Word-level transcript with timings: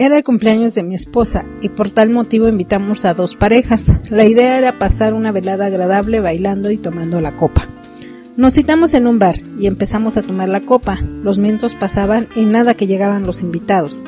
Era 0.00 0.16
el 0.16 0.22
cumpleaños 0.22 0.76
de 0.76 0.84
mi 0.84 0.94
esposa 0.94 1.44
y 1.60 1.70
por 1.70 1.90
tal 1.90 2.10
motivo 2.10 2.46
invitamos 2.46 3.04
a 3.04 3.14
dos 3.14 3.34
parejas. 3.34 3.92
La 4.10 4.26
idea 4.26 4.56
era 4.56 4.78
pasar 4.78 5.12
una 5.12 5.32
velada 5.32 5.66
agradable 5.66 6.20
bailando 6.20 6.70
y 6.70 6.76
tomando 6.76 7.20
la 7.20 7.34
copa. 7.34 7.68
Nos 8.36 8.54
citamos 8.54 8.94
en 8.94 9.08
un 9.08 9.18
bar 9.18 9.34
y 9.58 9.66
empezamos 9.66 10.16
a 10.16 10.22
tomar 10.22 10.48
la 10.48 10.60
copa. 10.60 11.00
Los 11.24 11.38
minutos 11.38 11.74
pasaban 11.74 12.28
y 12.36 12.44
nada 12.44 12.74
que 12.74 12.86
llegaban 12.86 13.26
los 13.26 13.42
invitados. 13.42 14.04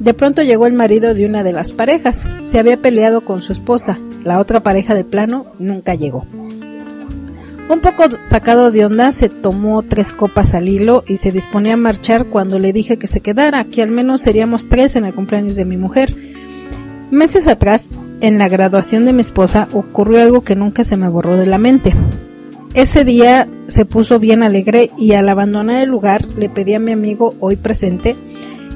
De 0.00 0.14
pronto 0.14 0.40
llegó 0.42 0.66
el 0.66 0.72
marido 0.72 1.12
de 1.12 1.26
una 1.26 1.44
de 1.44 1.52
las 1.52 1.72
parejas. 1.72 2.26
Se 2.40 2.58
había 2.58 2.80
peleado 2.80 3.26
con 3.26 3.42
su 3.42 3.52
esposa. 3.52 4.00
La 4.22 4.38
otra 4.38 4.62
pareja 4.62 4.94
de 4.94 5.04
plano 5.04 5.52
nunca 5.58 5.94
llegó. 5.94 6.24
Un 7.66 7.80
poco 7.80 8.04
sacado 8.20 8.70
de 8.70 8.84
onda, 8.84 9.10
se 9.12 9.30
tomó 9.30 9.82
tres 9.82 10.12
copas 10.12 10.54
al 10.54 10.68
hilo 10.68 11.02
y 11.06 11.16
se 11.16 11.32
disponía 11.32 11.74
a 11.74 11.78
marchar 11.78 12.26
cuando 12.26 12.58
le 12.58 12.74
dije 12.74 12.98
que 12.98 13.06
se 13.06 13.20
quedara, 13.20 13.64
que 13.64 13.82
al 13.82 13.90
menos 13.90 14.20
seríamos 14.20 14.68
tres 14.68 14.96
en 14.96 15.06
el 15.06 15.14
cumpleaños 15.14 15.56
de 15.56 15.64
mi 15.64 15.78
mujer. 15.78 16.14
Meses 17.10 17.46
atrás, 17.48 17.88
en 18.20 18.36
la 18.36 18.48
graduación 18.48 19.06
de 19.06 19.14
mi 19.14 19.22
esposa, 19.22 19.66
ocurrió 19.72 20.20
algo 20.20 20.44
que 20.44 20.54
nunca 20.54 20.84
se 20.84 20.98
me 20.98 21.08
borró 21.08 21.38
de 21.38 21.46
la 21.46 21.56
mente. 21.56 21.94
Ese 22.74 23.02
día 23.02 23.48
se 23.66 23.86
puso 23.86 24.18
bien 24.18 24.42
alegre 24.42 24.90
y 24.98 25.12
al 25.12 25.28
abandonar 25.28 25.82
el 25.82 25.88
lugar 25.88 26.26
le 26.36 26.50
pedí 26.50 26.74
a 26.74 26.80
mi 26.80 26.92
amigo 26.92 27.34
hoy 27.40 27.56
presente 27.56 28.14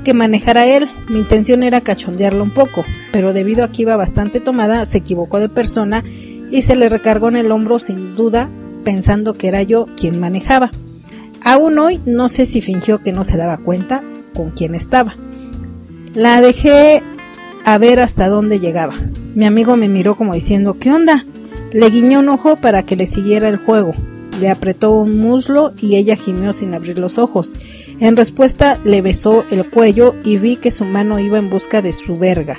que 0.02 0.14
manejara 0.14 0.64
él. 0.64 0.88
Mi 1.10 1.18
intención 1.18 1.62
era 1.62 1.82
cachondearlo 1.82 2.42
un 2.42 2.54
poco, 2.54 2.86
pero 3.12 3.34
debido 3.34 3.64
a 3.64 3.70
que 3.70 3.82
iba 3.82 3.96
bastante 3.96 4.40
tomada, 4.40 4.86
se 4.86 4.98
equivocó 4.98 5.40
de 5.40 5.50
persona 5.50 6.04
y 6.50 6.62
se 6.62 6.74
le 6.74 6.88
recargó 6.88 7.28
en 7.28 7.36
el 7.36 7.52
hombro 7.52 7.80
sin 7.80 8.14
duda 8.16 8.48
pensando 8.88 9.34
que 9.34 9.48
era 9.48 9.62
yo 9.62 9.86
quien 9.98 10.18
manejaba. 10.18 10.70
Aún 11.44 11.78
hoy 11.78 12.00
no 12.06 12.30
sé 12.30 12.46
si 12.46 12.62
fingió 12.62 13.02
que 13.02 13.12
no 13.12 13.22
se 13.22 13.36
daba 13.36 13.58
cuenta 13.58 14.02
con 14.34 14.50
quién 14.50 14.74
estaba. 14.74 15.14
La 16.14 16.40
dejé 16.40 17.02
a 17.66 17.76
ver 17.76 18.00
hasta 18.00 18.28
dónde 18.28 18.60
llegaba. 18.60 18.94
Mi 19.34 19.44
amigo 19.44 19.76
me 19.76 19.90
miró 19.90 20.16
como 20.16 20.32
diciendo, 20.32 20.78
¿qué 20.80 20.90
onda? 20.90 21.26
Le 21.70 21.90
guiñó 21.90 22.20
un 22.20 22.30
ojo 22.30 22.56
para 22.56 22.84
que 22.84 22.96
le 22.96 23.06
siguiera 23.06 23.50
el 23.50 23.58
juego. 23.58 23.92
Le 24.40 24.48
apretó 24.48 24.92
un 24.92 25.20
muslo 25.20 25.74
y 25.82 25.96
ella 25.96 26.16
gimió 26.16 26.54
sin 26.54 26.72
abrir 26.72 26.98
los 26.98 27.18
ojos. 27.18 27.52
En 28.00 28.16
respuesta 28.16 28.80
le 28.84 29.02
besó 29.02 29.44
el 29.50 29.68
cuello 29.68 30.14
y 30.24 30.38
vi 30.38 30.56
que 30.56 30.70
su 30.70 30.86
mano 30.86 31.18
iba 31.18 31.36
en 31.36 31.50
busca 31.50 31.82
de 31.82 31.92
su 31.92 32.16
verga, 32.16 32.56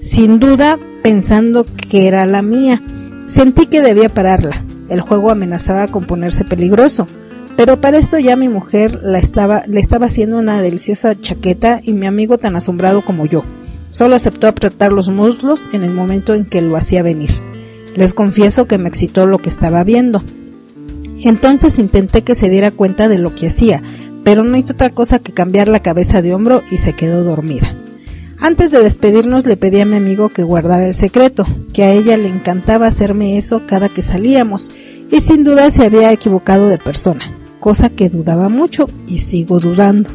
sin 0.00 0.38
duda 0.38 0.78
pensando 1.02 1.66
que 1.66 2.06
era 2.06 2.24
la 2.24 2.40
mía. 2.40 2.80
Sentí 3.26 3.66
que 3.66 3.82
debía 3.82 4.10
pararla. 4.10 4.64
El 4.88 5.00
juego 5.00 5.30
amenazaba 5.30 5.88
con 5.88 6.06
ponerse 6.06 6.44
peligroso. 6.44 7.06
Pero 7.56 7.80
para 7.80 7.98
esto 7.98 8.18
ya 8.18 8.36
mi 8.36 8.48
mujer 8.48 9.00
la 9.02 9.18
estaba, 9.18 9.64
le 9.66 9.80
estaba 9.80 10.06
haciendo 10.06 10.38
una 10.38 10.62
deliciosa 10.62 11.20
chaqueta 11.20 11.80
y 11.82 11.92
mi 11.92 12.06
amigo 12.06 12.38
tan 12.38 12.56
asombrado 12.56 13.02
como 13.02 13.26
yo. 13.26 13.44
Solo 13.90 14.16
aceptó 14.16 14.48
apretar 14.48 14.92
los 14.92 15.10
muslos 15.10 15.68
en 15.72 15.82
el 15.82 15.92
momento 15.92 16.34
en 16.34 16.46
que 16.46 16.62
lo 16.62 16.76
hacía 16.76 17.02
venir. 17.02 17.30
Les 17.94 18.14
confieso 18.14 18.66
que 18.66 18.78
me 18.78 18.88
excitó 18.88 19.26
lo 19.26 19.38
que 19.38 19.50
estaba 19.50 19.84
viendo. 19.84 20.22
Entonces 21.20 21.78
intenté 21.78 22.22
que 22.22 22.34
se 22.34 22.48
diera 22.48 22.70
cuenta 22.70 23.08
de 23.08 23.18
lo 23.18 23.34
que 23.34 23.48
hacía, 23.48 23.82
pero 24.24 24.44
no 24.44 24.56
hizo 24.56 24.72
otra 24.72 24.88
cosa 24.88 25.18
que 25.18 25.32
cambiar 25.32 25.68
la 25.68 25.78
cabeza 25.78 26.22
de 26.22 26.34
hombro 26.34 26.62
y 26.70 26.78
se 26.78 26.94
quedó 26.94 27.22
dormida. 27.22 27.76
Antes 28.44 28.72
de 28.72 28.82
despedirnos 28.82 29.46
le 29.46 29.56
pedí 29.56 29.78
a 29.78 29.86
mi 29.86 29.94
amigo 29.94 30.28
que 30.28 30.42
guardara 30.42 30.84
el 30.84 30.94
secreto, 30.94 31.46
que 31.72 31.84
a 31.84 31.92
ella 31.92 32.16
le 32.16 32.26
encantaba 32.26 32.88
hacerme 32.88 33.38
eso 33.38 33.66
cada 33.68 33.88
que 33.88 34.02
salíamos, 34.02 34.68
y 35.12 35.20
sin 35.20 35.44
duda 35.44 35.70
se 35.70 35.84
había 35.84 36.10
equivocado 36.10 36.68
de 36.68 36.76
persona, 36.76 37.38
cosa 37.60 37.88
que 37.88 38.08
dudaba 38.08 38.48
mucho 38.48 38.88
y 39.06 39.20
sigo 39.20 39.60
dudando. 39.60 40.10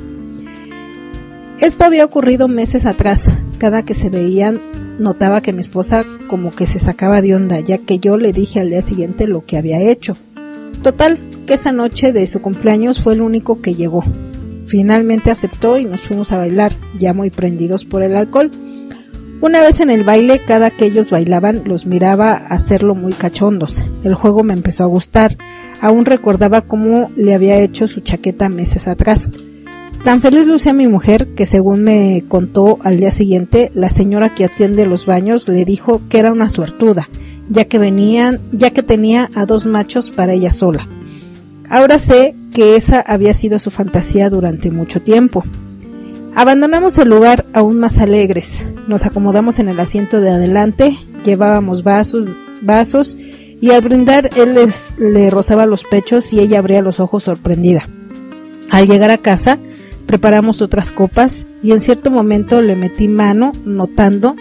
Esto 1.62 1.86
había 1.86 2.04
ocurrido 2.04 2.50
meses 2.50 2.86
atrás. 2.86 3.32
Cada 3.60 3.84
que 3.84 3.94
se 3.94 4.10
veían 4.10 4.62
notaba 5.00 5.40
que 5.40 5.54
mi 5.54 5.62
esposa 5.62 6.04
como 6.28 6.52
que 6.52 6.68
se 6.68 6.80
sacaba 6.80 7.22
de 7.22 7.34
onda, 7.34 7.62
ya 7.62 7.78
que 7.78 8.00
yo 8.00 8.18
le 8.18 8.34
dije 8.34 8.60
al 8.60 8.72
día 8.72 8.82
siguiente 8.82 9.26
lo 9.26 9.46
que 9.46 9.58
había 9.58 9.80
hecho. 9.80 10.18
Total, 10.84 11.18
que 11.46 11.54
esa 11.54 11.72
noche 11.72 12.12
de 12.12 12.28
su 12.28 12.42
cumpleaños 12.42 13.02
fue 13.02 13.14
el 13.14 13.22
único 13.22 13.62
que 13.62 13.74
llegó, 13.74 14.04
Finalmente 14.68 15.32
aceptó 15.32 15.78
y 15.78 15.86
nos 15.86 16.02
fuimos 16.02 16.32
a 16.32 16.38
bailar, 16.38 16.74
ya 16.96 17.14
muy 17.14 17.30
prendidos 17.30 17.86
por 17.86 18.04
el 18.04 18.16
alcohol. 18.16 18.52
Una 19.40 19.62
vez 19.62 19.80
en 19.80 19.90
el 19.90 20.04
baile, 20.04 20.44
cada 20.46 20.72
que 20.72 20.86
ellos 20.86 21.10
bailaban, 21.10 21.64
los 21.66 21.86
miraba 21.86 22.34
hacerlo 22.34 22.94
muy 22.96 23.14
cachondos. 23.14 23.84
El 24.04 24.14
juego 24.14 24.44
me 24.44 24.54
empezó 24.54 24.84
a 24.84 24.88
gustar. 24.88 25.38
Aún 25.80 26.06
recordaba 26.06 26.62
cómo 26.62 27.10
le 27.16 27.34
había 27.34 27.60
hecho 27.60 27.88
su 27.88 28.02
chaqueta 28.02 28.50
meses 28.50 28.88
atrás. 28.88 29.32
Tan 30.04 30.22
feliz 30.22 30.48
lucía 30.48 30.74
mi 30.74 30.88
mujer 30.88 31.34
que 31.36 31.46
según 31.46 31.84
me 31.84 32.24
contó 32.28 32.80
al 32.82 32.98
día 32.98 33.12
siguiente, 33.12 33.72
la 33.74 33.90
señora 33.90 34.34
que 34.34 34.46
atiende 34.46 34.86
los 34.86 35.06
baños 35.06 35.48
le 35.48 35.66
dijo 35.66 36.02
que 36.10 36.20
era 36.20 36.32
una 36.32 36.50
suertuda, 36.50 37.10
ya 37.50 37.66
que 37.66 37.78
venían, 37.78 38.42
ya 38.52 38.72
que 38.72 38.84
tenía 38.84 39.30
a 39.36 39.46
dos 39.46 39.66
machos 39.66 40.10
para 40.10 40.34
ella 40.34 40.52
sola. 40.52 40.88
Ahora 41.70 42.00
sé 42.00 42.37
que 42.54 42.76
esa 42.76 43.02
había 43.02 43.34
sido 43.34 43.60
su 43.60 43.72
fantasía 43.72 44.30
durante 44.30 44.72
mucho 44.72 45.02
tiempo. 45.02 45.44
Abandonamos 46.36 46.98
el 46.98 47.10
lugar 47.10 47.46
aún 47.54 47.80
más 47.80 47.98
alegres. 47.98 48.64
Nos 48.88 49.06
acomodamos 49.06 49.60
en 49.60 49.70
el 49.70 49.80
asiento 49.80 50.22
de 50.22 50.30
adelante, 50.30 50.96
llevábamos 51.24 51.84
vasos, 51.84 52.28
vasos 52.62 53.18
y 53.60 53.72
al 53.72 53.82
brindar 53.82 54.30
él 54.36 54.54
les, 54.54 54.96
le 55.00 55.30
rozaba 55.30 55.66
los 55.66 55.84
pechos 55.84 56.32
y 56.34 56.40
ella 56.40 56.60
abría 56.60 56.82
los 56.82 57.00
ojos 57.00 57.24
sorprendida. 57.24 57.90
Al 58.70 58.88
llegar 58.88 59.10
a 59.10 59.18
casa, 59.18 59.58
preparamos 60.06 60.62
otras 60.62 60.92
copas 60.92 61.48
y 61.64 61.72
en 61.72 61.82
cierto 61.82 62.12
momento 62.12 62.62
le 62.62 62.76
metí 62.76 63.08
mano 63.08 63.52
notando 63.66 64.36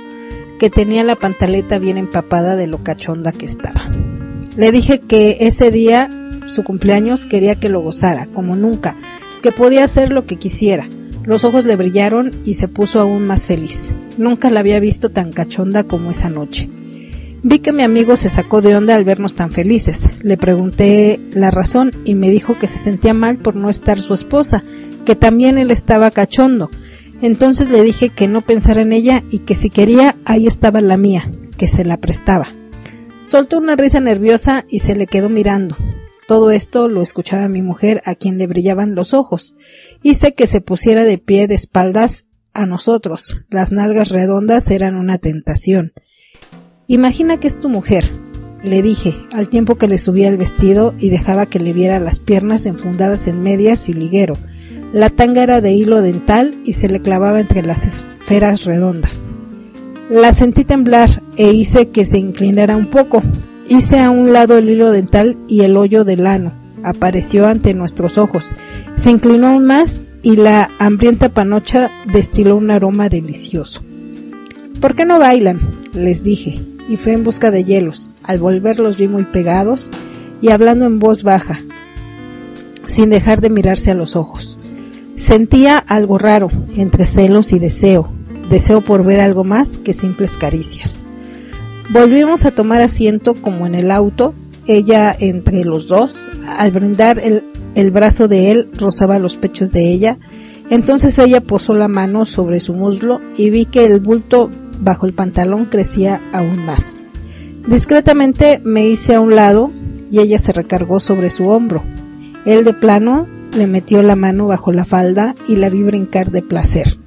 que 0.58 0.70
tenía 0.70 1.04
la 1.04 1.16
pantaleta 1.16 1.78
bien 1.78 1.98
empapada 1.98 2.56
de 2.56 2.66
lo 2.66 2.82
cachonda 2.82 3.32
que 3.32 3.46
estaba. 3.46 3.90
Le 4.56 4.72
dije 4.72 5.00
que 5.00 5.38
ese 5.40 5.70
día 5.70 6.10
su 6.46 6.64
cumpleaños 6.64 7.26
quería 7.26 7.56
que 7.56 7.68
lo 7.68 7.80
gozara, 7.80 8.26
como 8.26 8.56
nunca, 8.56 8.96
que 9.42 9.52
podía 9.52 9.84
hacer 9.84 10.12
lo 10.12 10.26
que 10.26 10.36
quisiera. 10.36 10.88
Los 11.24 11.44
ojos 11.44 11.64
le 11.64 11.76
brillaron 11.76 12.30
y 12.44 12.54
se 12.54 12.68
puso 12.68 13.00
aún 13.00 13.26
más 13.26 13.46
feliz. 13.46 13.92
Nunca 14.16 14.48
la 14.48 14.60
había 14.60 14.80
visto 14.80 15.10
tan 15.10 15.32
cachonda 15.32 15.84
como 15.84 16.10
esa 16.10 16.30
noche. 16.30 16.70
Vi 17.42 17.58
que 17.58 17.72
mi 17.72 17.82
amigo 17.82 18.16
se 18.16 18.30
sacó 18.30 18.60
de 18.60 18.76
onda 18.76 18.94
al 18.94 19.04
vernos 19.04 19.34
tan 19.34 19.52
felices. 19.52 20.08
Le 20.22 20.36
pregunté 20.36 21.20
la 21.32 21.50
razón 21.50 21.92
y 22.04 22.14
me 22.14 22.30
dijo 22.30 22.58
que 22.58 22.66
se 22.66 22.78
sentía 22.78 23.14
mal 23.14 23.38
por 23.38 23.56
no 23.56 23.70
estar 23.70 24.00
su 24.00 24.14
esposa, 24.14 24.64
que 25.04 25.14
también 25.14 25.58
él 25.58 25.70
estaba 25.70 26.10
cachondo. 26.10 26.70
Entonces 27.22 27.70
le 27.70 27.82
dije 27.82 28.08
que 28.10 28.28
no 28.28 28.44
pensara 28.44 28.82
en 28.82 28.92
ella 28.92 29.22
y 29.30 29.40
que 29.40 29.54
si 29.54 29.70
quería 29.70 30.16
ahí 30.24 30.46
estaba 30.46 30.80
la 30.80 30.96
mía, 30.96 31.30
que 31.56 31.68
se 31.68 31.84
la 31.84 31.96
prestaba. 31.96 32.48
Soltó 33.24 33.58
una 33.58 33.74
risa 33.74 34.00
nerviosa 34.00 34.64
y 34.68 34.80
se 34.80 34.94
le 34.94 35.06
quedó 35.06 35.28
mirando. 35.28 35.76
Todo 36.26 36.50
esto 36.50 36.88
lo 36.88 37.02
escuchaba 37.02 37.48
mi 37.48 37.62
mujer 37.62 38.02
a 38.04 38.14
quien 38.14 38.36
le 38.38 38.46
brillaban 38.46 38.94
los 38.94 39.14
ojos. 39.14 39.54
Hice 40.02 40.34
que 40.34 40.46
se 40.46 40.60
pusiera 40.60 41.04
de 41.04 41.18
pie 41.18 41.46
de 41.46 41.54
espaldas 41.54 42.26
a 42.52 42.66
nosotros. 42.66 43.44
Las 43.48 43.70
nalgas 43.70 44.08
redondas 44.08 44.70
eran 44.70 44.96
una 44.96 45.18
tentación. 45.18 45.92
Imagina 46.88 47.38
que 47.38 47.46
es 47.46 47.60
tu 47.60 47.68
mujer, 47.68 48.10
le 48.62 48.82
dije, 48.82 49.14
al 49.32 49.48
tiempo 49.48 49.76
que 49.76 49.86
le 49.86 49.98
subía 49.98 50.28
el 50.28 50.36
vestido 50.36 50.94
y 50.98 51.10
dejaba 51.10 51.46
que 51.46 51.60
le 51.60 51.72
viera 51.72 52.00
las 52.00 52.18
piernas 52.18 52.66
enfundadas 52.66 53.28
en 53.28 53.42
medias 53.42 53.88
y 53.88 53.92
liguero. 53.92 54.34
La 54.92 55.10
tanga 55.10 55.42
era 55.42 55.60
de 55.60 55.72
hilo 55.72 56.02
dental 56.02 56.56
y 56.64 56.72
se 56.72 56.88
le 56.88 57.00
clavaba 57.00 57.38
entre 57.40 57.62
las 57.62 57.86
esferas 57.86 58.64
redondas. 58.64 59.22
La 60.10 60.32
sentí 60.32 60.64
temblar 60.64 61.22
e 61.36 61.52
hice 61.52 61.90
que 61.90 62.04
se 62.04 62.18
inclinara 62.18 62.76
un 62.76 62.90
poco, 62.90 63.22
Hice 63.68 63.98
a 63.98 64.10
un 64.10 64.32
lado 64.32 64.58
el 64.58 64.68
hilo 64.68 64.92
dental 64.92 65.36
y 65.48 65.62
el 65.62 65.76
hoyo 65.76 66.04
del 66.04 66.26
ano. 66.26 66.52
Apareció 66.84 67.46
ante 67.46 67.74
nuestros 67.74 68.16
ojos. 68.16 68.54
Se 68.96 69.10
inclinó 69.10 69.48
aún 69.48 69.66
más 69.66 70.02
y 70.22 70.36
la 70.36 70.70
hambrienta 70.78 71.30
panocha 71.30 71.90
destiló 72.12 72.56
un 72.56 72.70
aroma 72.70 73.08
delicioso. 73.08 73.82
¿Por 74.80 74.94
qué 74.94 75.04
no 75.04 75.18
bailan? 75.18 75.88
les 75.92 76.22
dije, 76.22 76.60
y 76.88 76.96
fue 76.96 77.14
en 77.14 77.24
busca 77.24 77.50
de 77.50 77.64
hielos. 77.64 78.10
Al 78.22 78.38
volver 78.38 78.78
los 78.78 78.98
vi 78.98 79.08
muy 79.08 79.24
pegados 79.24 79.90
y 80.40 80.50
hablando 80.50 80.84
en 80.84 80.98
voz 80.98 81.22
baja, 81.22 81.60
sin 82.84 83.10
dejar 83.10 83.40
de 83.40 83.50
mirarse 83.50 83.90
a 83.90 83.94
los 83.94 84.14
ojos. 84.14 84.58
Sentía 85.16 85.78
algo 85.78 86.18
raro, 86.18 86.50
entre 86.76 87.06
celos 87.06 87.52
y 87.52 87.58
deseo, 87.58 88.12
deseo 88.50 88.82
por 88.82 89.04
ver 89.04 89.20
algo 89.20 89.44
más 89.44 89.78
que 89.78 89.94
simples 89.94 90.36
caricias. 90.36 91.05
Volvimos 91.90 92.44
a 92.44 92.50
tomar 92.50 92.80
asiento 92.80 93.34
como 93.34 93.66
en 93.66 93.74
el 93.74 93.90
auto, 93.90 94.34
ella 94.66 95.14
entre 95.18 95.64
los 95.64 95.86
dos. 95.86 96.28
Al 96.46 96.72
brindar 96.72 97.20
el, 97.20 97.44
el 97.76 97.90
brazo 97.92 98.26
de 98.26 98.50
él 98.50 98.68
rozaba 98.76 99.18
los 99.18 99.36
pechos 99.36 99.70
de 99.70 99.90
ella. 99.92 100.18
Entonces 100.68 101.18
ella 101.18 101.40
posó 101.40 101.74
la 101.74 101.86
mano 101.86 102.24
sobre 102.24 102.58
su 102.58 102.74
muslo 102.74 103.20
y 103.36 103.50
vi 103.50 103.66
que 103.66 103.86
el 103.86 104.00
bulto 104.00 104.50
bajo 104.80 105.06
el 105.06 105.14
pantalón 105.14 105.66
crecía 105.66 106.20
aún 106.32 106.66
más. 106.66 107.00
Discretamente 107.68 108.60
me 108.64 108.86
hice 108.86 109.14
a 109.14 109.20
un 109.20 109.36
lado 109.36 109.70
y 110.10 110.18
ella 110.18 110.40
se 110.40 110.52
recargó 110.52 110.98
sobre 110.98 111.30
su 111.30 111.48
hombro. 111.48 111.84
Él 112.44 112.64
de 112.64 112.74
plano 112.74 113.28
le 113.56 113.66
metió 113.66 114.02
la 114.02 114.16
mano 114.16 114.48
bajo 114.48 114.72
la 114.72 114.84
falda 114.84 115.34
y 115.48 115.56
la 115.56 115.68
vi 115.68 115.82
brincar 115.82 116.30
de 116.30 116.42
placer. 116.42 116.98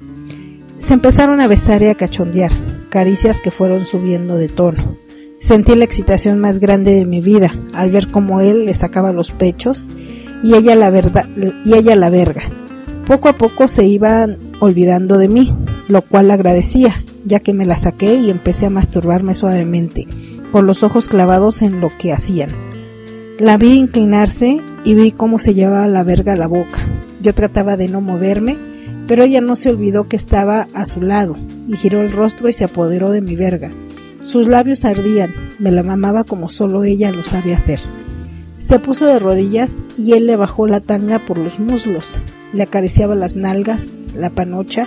Se 0.80 0.94
empezaron 0.94 1.40
a 1.40 1.46
besar 1.46 1.82
y 1.82 1.86
a 1.86 1.94
cachondear, 1.94 2.50
caricias 2.88 3.40
que 3.40 3.50
fueron 3.50 3.84
subiendo 3.84 4.36
de 4.36 4.48
tono. 4.48 4.96
Sentí 5.38 5.74
la 5.74 5.84
excitación 5.84 6.38
más 6.38 6.58
grande 6.58 6.94
de 6.94 7.04
mi 7.04 7.20
vida 7.20 7.50
al 7.72 7.90
ver 7.92 8.08
cómo 8.08 8.40
él 8.40 8.64
le 8.64 8.74
sacaba 8.74 9.12
los 9.12 9.30
pechos 9.30 9.88
y 10.42 10.54
ella 10.54 10.74
la 10.74 10.90
verdad 10.90 11.28
y 11.64 11.74
ella 11.74 11.94
la 11.96 12.10
verga. 12.10 12.42
Poco 13.06 13.28
a 13.28 13.36
poco 13.36 13.68
se 13.68 13.84
iban 13.84 14.52
olvidando 14.60 15.18
de 15.18 15.28
mí, 15.28 15.54
lo 15.88 16.02
cual 16.02 16.30
agradecía, 16.30 16.94
ya 17.24 17.40
que 17.40 17.52
me 17.52 17.66
la 17.66 17.76
saqué 17.76 18.14
y 18.16 18.30
empecé 18.30 18.66
a 18.66 18.70
masturbarme 18.70 19.34
suavemente, 19.34 20.06
con 20.50 20.66
los 20.66 20.82
ojos 20.82 21.08
clavados 21.08 21.62
en 21.62 21.80
lo 21.80 21.88
que 21.98 22.12
hacían. 22.12 22.50
La 23.38 23.56
vi 23.56 23.78
inclinarse 23.78 24.60
y 24.84 24.94
vi 24.94 25.12
cómo 25.12 25.38
se 25.38 25.54
llevaba 25.54 25.88
la 25.88 26.04
verga 26.04 26.34
a 26.34 26.36
la 26.36 26.46
boca. 26.46 26.88
Yo 27.20 27.34
trataba 27.34 27.76
de 27.76 27.88
no 27.88 28.00
moverme, 28.00 28.69
pero 29.10 29.24
ella 29.24 29.40
no 29.40 29.56
se 29.56 29.68
olvidó 29.68 30.06
que 30.06 30.14
estaba 30.14 30.68
a 30.72 30.86
su 30.86 31.02
lado, 31.02 31.34
y 31.66 31.76
giró 31.76 32.00
el 32.00 32.12
rostro 32.12 32.48
y 32.48 32.52
se 32.52 32.62
apoderó 32.62 33.10
de 33.10 33.20
mi 33.20 33.34
verga. 33.34 33.72
Sus 34.22 34.46
labios 34.46 34.84
ardían, 34.84 35.34
me 35.58 35.72
la 35.72 35.82
mamaba 35.82 36.22
como 36.22 36.48
solo 36.48 36.84
ella 36.84 37.10
lo 37.10 37.24
sabe 37.24 37.52
hacer. 37.52 37.80
Se 38.58 38.78
puso 38.78 39.06
de 39.06 39.18
rodillas 39.18 39.84
y 39.98 40.12
él 40.12 40.28
le 40.28 40.36
bajó 40.36 40.68
la 40.68 40.78
tanga 40.78 41.24
por 41.26 41.38
los 41.38 41.58
muslos, 41.58 42.06
le 42.52 42.62
acariciaba 42.62 43.16
las 43.16 43.34
nalgas, 43.34 43.96
la 44.14 44.30
panocha, 44.30 44.86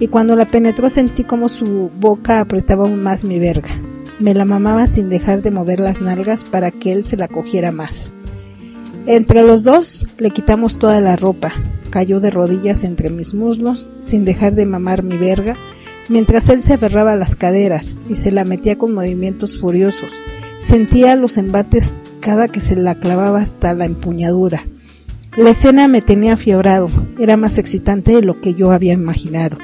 y 0.00 0.08
cuando 0.08 0.34
la 0.34 0.46
penetró 0.46 0.88
sentí 0.88 1.24
como 1.24 1.50
su 1.50 1.90
boca 2.00 2.40
apretaba 2.40 2.86
aún 2.86 3.02
más 3.02 3.26
mi 3.26 3.38
verga. 3.38 3.68
Me 4.18 4.32
la 4.32 4.46
mamaba 4.46 4.86
sin 4.86 5.10
dejar 5.10 5.42
de 5.42 5.50
mover 5.50 5.78
las 5.78 6.00
nalgas 6.00 6.46
para 6.46 6.70
que 6.70 6.90
él 6.90 7.04
se 7.04 7.18
la 7.18 7.28
cogiera 7.28 7.70
más. 7.70 8.14
Entre 9.06 9.42
los 9.42 9.64
dos 9.64 10.06
le 10.18 10.30
quitamos 10.30 10.78
toda 10.78 11.00
la 11.00 11.16
ropa, 11.16 11.52
cayó 11.90 12.20
de 12.20 12.30
rodillas 12.30 12.84
entre 12.84 13.10
mis 13.10 13.34
muslos 13.34 13.90
sin 14.00 14.24
dejar 14.24 14.54
de 14.54 14.66
mamar 14.66 15.02
mi 15.02 15.16
verga, 15.16 15.56
mientras 16.08 16.48
él 16.48 16.62
se 16.62 16.74
aferraba 16.74 17.12
a 17.12 17.16
las 17.16 17.36
caderas 17.36 17.98
y 18.08 18.16
se 18.16 18.30
la 18.30 18.44
metía 18.44 18.76
con 18.76 18.92
movimientos 18.92 19.58
furiosos. 19.58 20.12
Sentía 20.58 21.16
los 21.16 21.36
embates 21.36 22.02
cada 22.20 22.48
que 22.48 22.60
se 22.60 22.76
la 22.76 22.96
clavaba 22.96 23.40
hasta 23.40 23.72
la 23.74 23.84
empuñadura. 23.84 24.64
La 25.36 25.50
escena 25.50 25.86
me 25.88 26.02
tenía 26.02 26.36
fiebrado, 26.36 26.86
era 27.18 27.36
más 27.36 27.58
excitante 27.58 28.12
de 28.12 28.22
lo 28.22 28.40
que 28.40 28.54
yo 28.54 28.72
había 28.72 28.92
imaginado. 28.92 29.56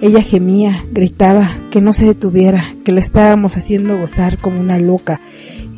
Ella 0.00 0.22
gemía, 0.22 0.84
gritaba, 0.92 1.50
que 1.70 1.82
no 1.82 1.92
se 1.92 2.06
detuviera, 2.06 2.74
que 2.84 2.92
le 2.92 3.00
estábamos 3.00 3.56
haciendo 3.56 3.98
gozar 3.98 4.38
como 4.38 4.60
una 4.60 4.78
loca. 4.78 5.20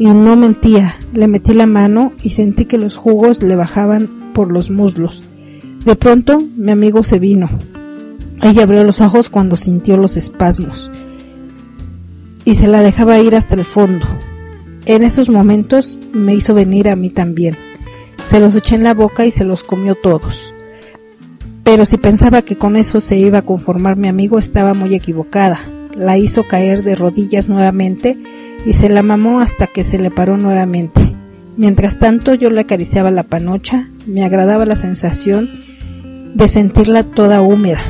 Y 0.02 0.06
no 0.06 0.34
mentía, 0.34 0.96
le 1.14 1.28
metí 1.28 1.52
la 1.52 1.66
mano 1.66 2.12
y 2.24 2.30
sentí 2.30 2.64
que 2.64 2.76
los 2.76 2.96
jugos 2.96 3.40
le 3.40 3.54
bajaban 3.54 4.32
por 4.34 4.50
los 4.50 4.68
muslos. 4.68 5.28
De 5.84 5.94
pronto 5.94 6.42
mi 6.56 6.72
amigo 6.72 7.04
se 7.04 7.20
vino. 7.20 7.48
Ella 8.42 8.64
abrió 8.64 8.82
los 8.82 9.00
ojos 9.00 9.28
cuando 9.28 9.54
sintió 9.54 9.96
los 9.96 10.16
espasmos 10.16 10.90
y 12.44 12.54
se 12.54 12.66
la 12.66 12.82
dejaba 12.82 13.20
ir 13.20 13.36
hasta 13.36 13.54
el 13.54 13.64
fondo. 13.64 14.04
En 14.86 15.04
esos 15.04 15.30
momentos 15.30 16.00
me 16.12 16.34
hizo 16.34 16.52
venir 16.52 16.88
a 16.88 16.96
mí 16.96 17.08
también. 17.10 17.56
Se 18.24 18.40
los 18.40 18.56
eché 18.56 18.74
en 18.74 18.82
la 18.82 18.94
boca 18.94 19.24
y 19.24 19.30
se 19.30 19.44
los 19.44 19.62
comió 19.62 19.94
todos. 19.94 20.52
Pero 21.62 21.84
si 21.84 21.96
pensaba 21.96 22.42
que 22.42 22.56
con 22.56 22.74
eso 22.74 23.00
se 23.00 23.18
iba 23.18 23.38
a 23.38 23.42
conformar 23.42 23.96
mi 23.96 24.08
amigo, 24.08 24.40
estaba 24.40 24.74
muy 24.74 24.96
equivocada. 24.96 25.60
La 25.94 26.18
hizo 26.18 26.48
caer 26.48 26.82
de 26.82 26.96
rodillas 26.96 27.48
nuevamente 27.48 28.18
y 28.64 28.72
se 28.72 28.88
la 28.88 29.02
mamó 29.02 29.40
hasta 29.40 29.66
que 29.66 29.84
se 29.84 29.98
le 29.98 30.10
paró 30.10 30.36
nuevamente. 30.36 31.14
Mientras 31.56 31.98
tanto 31.98 32.34
yo 32.34 32.48
le 32.50 32.62
acariciaba 32.62 33.10
la 33.10 33.24
panocha, 33.24 33.88
me 34.06 34.24
agradaba 34.24 34.64
la 34.64 34.76
sensación 34.76 35.50
de 36.34 36.48
sentirla 36.48 37.02
toda 37.02 37.42
húmeda. 37.42 37.80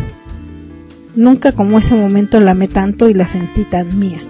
Nunca 1.14 1.52
como 1.52 1.78
ese 1.78 1.94
momento 1.94 2.40
la 2.40 2.52
amé 2.52 2.68
tanto 2.68 3.08
y 3.08 3.14
la 3.14 3.26
sentí 3.26 3.64
tan 3.64 3.98
mía. 3.98 4.22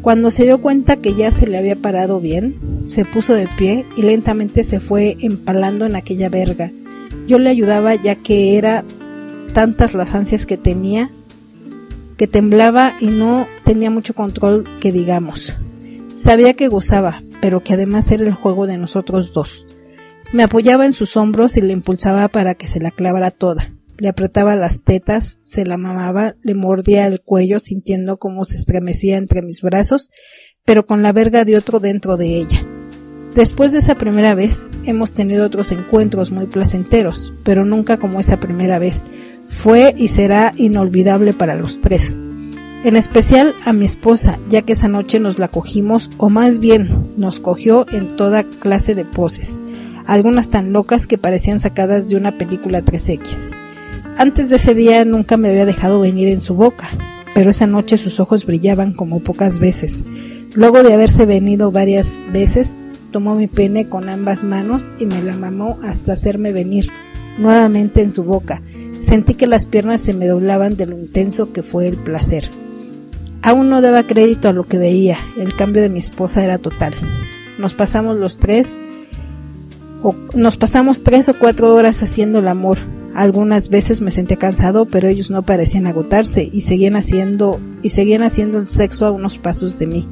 Cuando 0.00 0.32
se 0.32 0.44
dio 0.44 0.60
cuenta 0.60 0.96
que 0.96 1.14
ya 1.14 1.30
se 1.30 1.46
le 1.46 1.58
había 1.58 1.76
parado 1.76 2.20
bien, 2.20 2.56
se 2.86 3.04
puso 3.04 3.34
de 3.34 3.46
pie 3.56 3.86
y 3.96 4.02
lentamente 4.02 4.64
se 4.64 4.80
fue 4.80 5.16
empalando 5.20 5.86
en 5.86 5.94
aquella 5.94 6.28
verga. 6.28 6.72
Yo 7.28 7.38
le 7.38 7.50
ayudaba 7.50 7.94
ya 7.94 8.16
que 8.16 8.58
era 8.58 8.84
tantas 9.52 9.94
las 9.94 10.14
ansias 10.14 10.46
que 10.46 10.56
tenía 10.56 11.10
que 12.22 12.28
temblaba 12.28 12.94
y 13.00 13.06
no 13.06 13.48
tenía 13.64 13.90
mucho 13.90 14.14
control 14.14 14.78
que 14.78 14.92
digamos. 14.92 15.56
Sabía 16.14 16.54
que 16.54 16.68
gozaba, 16.68 17.20
pero 17.40 17.64
que 17.64 17.72
además 17.74 18.12
era 18.12 18.24
el 18.24 18.32
juego 18.32 18.68
de 18.68 18.78
nosotros 18.78 19.32
dos. 19.32 19.66
Me 20.32 20.44
apoyaba 20.44 20.86
en 20.86 20.92
sus 20.92 21.16
hombros 21.16 21.56
y 21.56 21.62
le 21.62 21.72
impulsaba 21.72 22.28
para 22.28 22.54
que 22.54 22.68
se 22.68 22.78
la 22.78 22.92
clavara 22.92 23.32
toda 23.32 23.72
le 23.98 24.08
apretaba 24.08 24.54
las 24.56 24.82
tetas, 24.82 25.40
se 25.42 25.66
la 25.66 25.76
mamaba, 25.76 26.34
le 26.42 26.54
mordía 26.54 27.06
el 27.06 27.20
cuello 27.20 27.58
sintiendo 27.58 28.18
cómo 28.18 28.44
se 28.44 28.56
estremecía 28.56 29.16
entre 29.16 29.42
mis 29.42 29.62
brazos, 29.62 30.08
pero 30.64 30.86
con 30.86 31.02
la 31.02 31.12
verga 31.12 31.44
de 31.44 31.56
otro 31.56 31.80
dentro 31.80 32.16
de 32.16 32.36
ella. 32.36 32.66
Después 33.34 33.72
de 33.72 33.78
esa 33.78 33.96
primera 33.96 34.34
vez 34.34 34.70
hemos 34.84 35.12
tenido 35.12 35.46
otros 35.46 35.72
encuentros 35.72 36.30
muy 36.30 36.46
placenteros, 36.46 37.32
pero 37.44 37.64
nunca 37.64 37.98
como 37.98 38.20
esa 38.20 38.38
primera 38.38 38.78
vez. 38.78 39.06
Fue 39.48 39.94
y 39.96 40.08
será 40.08 40.52
inolvidable 40.56 41.32
para 41.32 41.54
los 41.54 41.80
tres. 41.80 42.18
En 42.84 42.96
especial 42.96 43.54
a 43.64 43.72
mi 43.72 43.84
esposa, 43.84 44.38
ya 44.48 44.62
que 44.62 44.72
esa 44.72 44.88
noche 44.88 45.20
nos 45.20 45.38
la 45.38 45.48
cogimos, 45.48 46.10
o 46.18 46.30
más 46.30 46.58
bien 46.58 47.12
nos 47.16 47.38
cogió 47.38 47.86
en 47.92 48.16
toda 48.16 48.42
clase 48.42 48.94
de 48.94 49.04
poses, 49.04 49.56
algunas 50.04 50.48
tan 50.48 50.72
locas 50.72 51.06
que 51.06 51.18
parecían 51.18 51.60
sacadas 51.60 52.08
de 52.08 52.16
una 52.16 52.38
película 52.38 52.82
3X. 52.82 53.52
Antes 54.18 54.48
de 54.48 54.56
ese 54.56 54.74
día 54.74 55.04
nunca 55.04 55.36
me 55.36 55.50
había 55.50 55.64
dejado 55.64 56.00
venir 56.00 56.28
en 56.28 56.40
su 56.40 56.54
boca, 56.54 56.90
pero 57.34 57.50
esa 57.50 57.66
noche 57.66 57.98
sus 57.98 58.20
ojos 58.20 58.44
brillaban 58.46 58.92
como 58.92 59.20
pocas 59.20 59.58
veces. 59.58 60.04
Luego 60.54 60.82
de 60.82 60.92
haberse 60.92 61.24
venido 61.24 61.70
varias 61.70 62.20
veces, 62.32 62.82
tomó 63.10 63.36
mi 63.36 63.46
pene 63.46 63.86
con 63.86 64.08
ambas 64.08 64.42
manos 64.42 64.94
y 64.98 65.06
me 65.06 65.22
la 65.22 65.36
mamó 65.36 65.78
hasta 65.82 66.14
hacerme 66.14 66.52
venir 66.52 66.86
nuevamente 67.38 68.02
en 68.02 68.12
su 68.12 68.24
boca. 68.24 68.60
Sentí 69.02 69.34
que 69.34 69.46
las 69.46 69.66
piernas 69.66 70.00
se 70.00 70.14
me 70.14 70.26
doblaban 70.26 70.76
de 70.76 70.86
lo 70.86 70.98
intenso 70.98 71.52
que 71.52 71.62
fue 71.62 71.88
el 71.88 71.98
placer. 71.98 72.48
Aún 73.42 73.68
no 73.68 73.82
daba 73.82 74.06
crédito 74.06 74.48
a 74.48 74.52
lo 74.52 74.64
que 74.64 74.78
veía, 74.78 75.18
el 75.36 75.54
cambio 75.54 75.82
de 75.82 75.88
mi 75.88 75.98
esposa 75.98 76.44
era 76.44 76.58
total. 76.58 76.94
Nos 77.58 77.74
pasamos 77.74 78.16
los 78.16 78.38
tres, 78.38 78.78
o 80.02 80.14
nos 80.34 80.56
pasamos 80.56 81.02
tres 81.02 81.28
o 81.28 81.38
cuatro 81.38 81.74
horas 81.74 82.02
haciendo 82.02 82.38
el 82.38 82.48
amor, 82.48 82.78
algunas 83.14 83.68
veces 83.68 84.00
me 84.00 84.10
sentía 84.10 84.38
cansado, 84.38 84.86
pero 84.86 85.08
ellos 85.08 85.30
no 85.30 85.42
parecían 85.42 85.86
agotarse 85.86 86.48
y 86.50 86.62
seguían 86.62 86.96
haciendo 86.96 87.60
y 87.82 87.90
seguían 87.90 88.22
haciendo 88.22 88.58
el 88.58 88.68
sexo 88.68 89.04
a 89.04 89.10
unos 89.10 89.36
pasos 89.36 89.78
de 89.78 89.86
mí. 89.86 90.08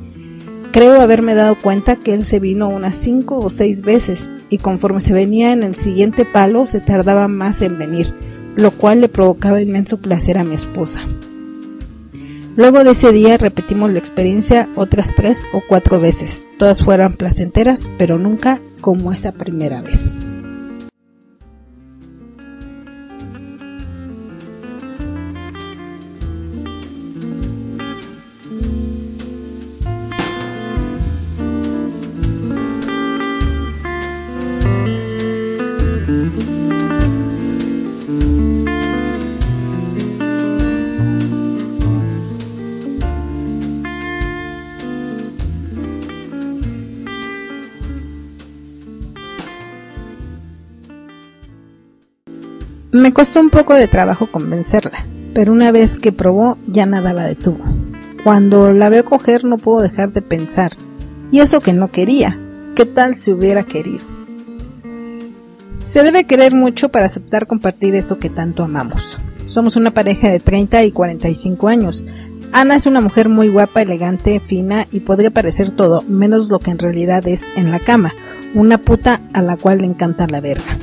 Creo 0.71 1.01
haberme 1.01 1.35
dado 1.35 1.57
cuenta 1.59 1.97
que 1.97 2.13
él 2.13 2.25
se 2.25 2.41
vino 2.41 2.69
unas 2.69 2.95
cinco 2.95 3.39
o 3.39 3.49
seis 3.49 3.83
veces 3.83 4.31
y 4.51 4.59
conforme 4.59 5.01
se 5.01 5.15
venía 5.15 5.53
en 5.53 5.63
el 5.63 5.75
siguiente 5.75 6.25
palo 6.25 6.67
se 6.67 6.81
tardaba 6.81 7.27
más 7.27 7.63
en 7.63 7.79
venir, 7.79 8.15
lo 8.57 8.71
cual 8.73 9.01
le 9.01 9.09
provocaba 9.09 9.61
inmenso 9.61 9.99
placer 9.99 10.39
a 10.39 10.45
mi 10.45 10.55
esposa. 10.55 11.01
Luego 12.57 12.85
de 12.85 12.91
ese 12.91 13.13
día 13.13 13.39
repetimos 13.39 13.91
la 13.91 13.99
experiencia 13.99 14.69
otras 14.77 15.15
tres 15.15 15.47
o 15.53 15.63
cuatro 15.67 16.01
veces. 16.01 16.47
Todas 16.59 16.83
fueron 16.83 17.15
placenteras, 17.15 17.89
pero 17.97 18.19
nunca 18.19 18.61
como 18.81 19.13
esa 19.13 19.33
primera 19.33 19.81
vez. 19.81 20.30
Me 53.01 53.15
costó 53.15 53.41
un 53.41 53.49
poco 53.49 53.73
de 53.73 53.89
trabajo 53.89 54.31
convencerla, 54.31 55.07
pero 55.33 55.53
una 55.53 55.73
vez 55.73 55.97
que 55.97 56.13
probó 56.13 56.59
ya 56.67 56.85
nada 56.85 57.15
la 57.15 57.25
detuvo. 57.25 57.65
Cuando 58.25 58.75
la 58.75 58.91
veo 58.91 59.07
coger 59.07 59.47
no 59.47 59.57
puedo 59.57 59.81
dejar 59.81 60.13
de 60.13 60.21
pensar, 60.21 60.73
y 61.33 61.41
eso 61.41 61.61
que 61.61 61.73
no 61.73 61.91
quería, 61.91 62.39
¿qué 62.77 62.85
tal 62.85 63.15
si 63.15 63.33
hubiera 63.33 63.63
querido? 63.63 64.05
Se 65.83 66.03
debe 66.03 66.25
querer 66.25 66.55
mucho 66.55 66.91
para 66.91 67.07
aceptar 67.07 67.47
compartir 67.47 67.95
eso 67.95 68.19
que 68.19 68.29
tanto 68.29 68.65
amamos. 68.65 69.17
Somos 69.47 69.77
una 69.77 69.93
pareja 69.93 70.29
de 70.29 70.39
30 70.39 70.85
y 70.85 70.93
45 70.93 71.69
años. 71.69 72.07
Ana 72.53 72.75
es 72.75 72.85
una 72.85 73.01
mujer 73.01 73.31
muy 73.31 73.49
guapa, 73.49 73.81
elegante, 73.81 74.41
fina 74.41 74.87
y 74.93 75.01
podría 75.01 75.31
parecer 75.31 75.71
todo, 75.71 76.03
menos 76.07 76.51
lo 76.51 76.59
que 76.59 76.71
en 76.71 76.79
realidad 76.79 77.27
es 77.27 77.47
en 77.57 77.71
la 77.71 77.81
cama, 77.81 78.13
una 78.55 78.77
puta 78.77 79.23
a 79.33 79.41
la 79.41 79.57
cual 79.57 79.79
le 79.79 79.87
encanta 79.87 80.27
la 80.27 80.43
verga. 80.43 80.77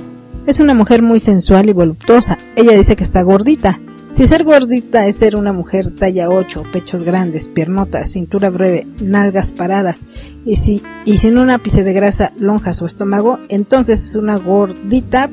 Es 0.47 0.61
una 0.61 0.73
mujer 0.73 1.01
muy 1.01 1.19
sensual 1.19 1.67
y 1.67 1.73
voluptuosa. 1.73 2.37
Ella 2.55 2.71
dice 2.71 2.95
que 2.95 3.03
está 3.03 3.21
gordita. 3.21 3.81
Si 4.11 4.25
ser 4.27 4.45
gordita 4.45 5.05
es 5.05 5.17
ser 5.17 5.35
una 5.35 5.51
mujer 5.51 5.93
talla 5.93 6.29
8, 6.29 6.63
pechos 6.71 7.03
grandes, 7.03 7.49
piernotas, 7.49 8.13
cintura 8.13 8.49
breve, 8.49 8.87
nalgas 9.01 9.51
paradas 9.51 10.05
y, 10.45 10.55
si, 10.55 10.81
y 11.03 11.17
sin 11.17 11.37
un 11.37 11.49
ápice 11.49 11.83
de 11.83 11.91
grasa, 11.91 12.31
lonjas 12.37 12.81
o 12.81 12.85
estómago, 12.85 13.39
entonces 13.49 14.07
es 14.07 14.15
una 14.15 14.37
gordita, 14.37 15.29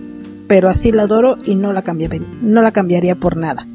pero 0.49 0.69
así 0.69 0.91
la 0.91 1.05
adoro 1.05 1.39
y 1.45 1.55
no 1.55 1.73
la, 1.73 1.83
cambiaría, 1.83 2.21
no 2.43 2.61
la 2.61 2.73
cambiaría 2.73 3.15
por 3.15 3.37
nada. 3.37 3.69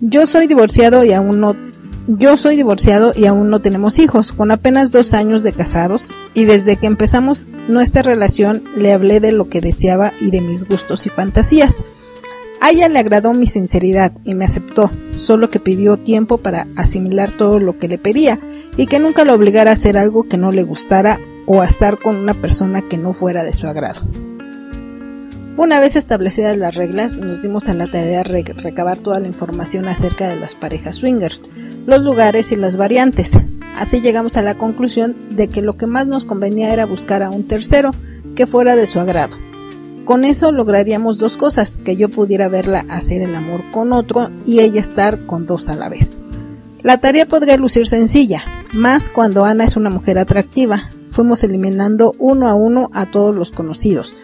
Yo 0.00 0.26
soy 0.26 0.46
divorciado 0.46 1.04
y 1.04 1.12
aún 1.12 1.40
no 1.40 1.56
yo 2.06 2.36
soy 2.36 2.56
divorciado 2.56 3.12
y 3.14 3.26
aún 3.26 3.50
no 3.50 3.60
tenemos 3.60 3.98
hijos, 3.98 4.32
con 4.32 4.50
apenas 4.50 4.90
dos 4.90 5.14
años 5.14 5.42
de 5.42 5.52
casados, 5.52 6.12
y 6.34 6.44
desde 6.44 6.76
que 6.76 6.86
empezamos 6.86 7.46
nuestra 7.68 8.02
relación 8.02 8.64
le 8.76 8.92
hablé 8.92 9.20
de 9.20 9.32
lo 9.32 9.48
que 9.48 9.60
deseaba 9.60 10.12
y 10.20 10.30
de 10.30 10.40
mis 10.40 10.66
gustos 10.66 11.06
y 11.06 11.08
fantasías. 11.10 11.84
A 12.60 12.70
ella 12.70 12.88
le 12.88 13.00
agradó 13.00 13.32
mi 13.32 13.46
sinceridad 13.46 14.12
y 14.24 14.34
me 14.34 14.44
aceptó, 14.44 14.90
solo 15.16 15.48
que 15.48 15.58
pidió 15.58 15.96
tiempo 15.96 16.38
para 16.38 16.68
asimilar 16.76 17.32
todo 17.32 17.58
lo 17.58 17.76
que 17.78 17.88
le 17.88 17.98
pedía 17.98 18.38
y 18.76 18.86
que 18.86 19.00
nunca 19.00 19.24
lo 19.24 19.34
obligara 19.34 19.70
a 19.70 19.74
hacer 19.74 19.98
algo 19.98 20.24
que 20.28 20.36
no 20.36 20.52
le 20.52 20.62
gustara 20.62 21.18
o 21.46 21.60
a 21.60 21.64
estar 21.64 21.98
con 21.98 22.16
una 22.16 22.34
persona 22.34 22.82
que 22.82 22.96
no 22.96 23.12
fuera 23.12 23.42
de 23.42 23.52
su 23.52 23.66
agrado. 23.66 24.02
Una 25.56 25.80
vez 25.80 25.96
establecidas 25.96 26.56
las 26.56 26.74
reglas, 26.74 27.16
nos 27.16 27.42
dimos 27.42 27.68
a 27.68 27.74
la 27.74 27.90
tarea 27.90 28.22
de 28.22 28.42
recabar 28.42 28.96
toda 28.96 29.20
la 29.20 29.28
información 29.28 29.86
acerca 29.86 30.28
de 30.28 30.36
las 30.36 30.54
parejas 30.54 30.96
swingers, 30.96 31.40
los 31.86 32.02
lugares 32.02 32.52
y 32.52 32.56
las 32.56 32.76
variantes. 32.76 33.32
Así 33.76 34.00
llegamos 34.00 34.36
a 34.36 34.42
la 34.42 34.56
conclusión 34.56 35.28
de 35.30 35.48
que 35.48 35.62
lo 35.62 35.76
que 35.76 35.86
más 35.86 36.06
nos 36.06 36.24
convenía 36.24 36.72
era 36.72 36.86
buscar 36.86 37.22
a 37.22 37.30
un 37.30 37.46
tercero 37.46 37.90
que 38.34 38.46
fuera 38.46 38.76
de 38.76 38.86
su 38.86 39.00
agrado 39.00 39.36
con 40.04 40.24
eso 40.24 40.50
lograríamos 40.50 41.18
dos 41.18 41.36
cosas, 41.36 41.78
que 41.78 41.96
yo 41.96 42.08
pudiera 42.08 42.48
verla 42.48 42.84
hacer 42.88 43.22
el 43.22 43.34
amor 43.34 43.62
con 43.70 43.92
otro 43.92 44.30
y 44.44 44.60
ella 44.60 44.80
estar 44.80 45.26
con 45.26 45.46
dos 45.46 45.68
a 45.68 45.76
la 45.76 45.88
vez. 45.88 46.20
La 46.82 46.98
tarea 46.98 47.26
podría 47.26 47.56
lucir 47.56 47.86
sencilla, 47.86 48.42
más 48.72 49.10
cuando 49.10 49.44
Ana 49.44 49.64
es 49.64 49.76
una 49.76 49.90
mujer 49.90 50.18
atractiva. 50.18 50.90
Fuimos 51.10 51.44
eliminando 51.44 52.14
uno 52.18 52.48
a 52.48 52.54
uno 52.54 52.90
a 52.92 53.10
todos 53.10 53.34
los 53.34 53.52
conocidos. 53.52 54.16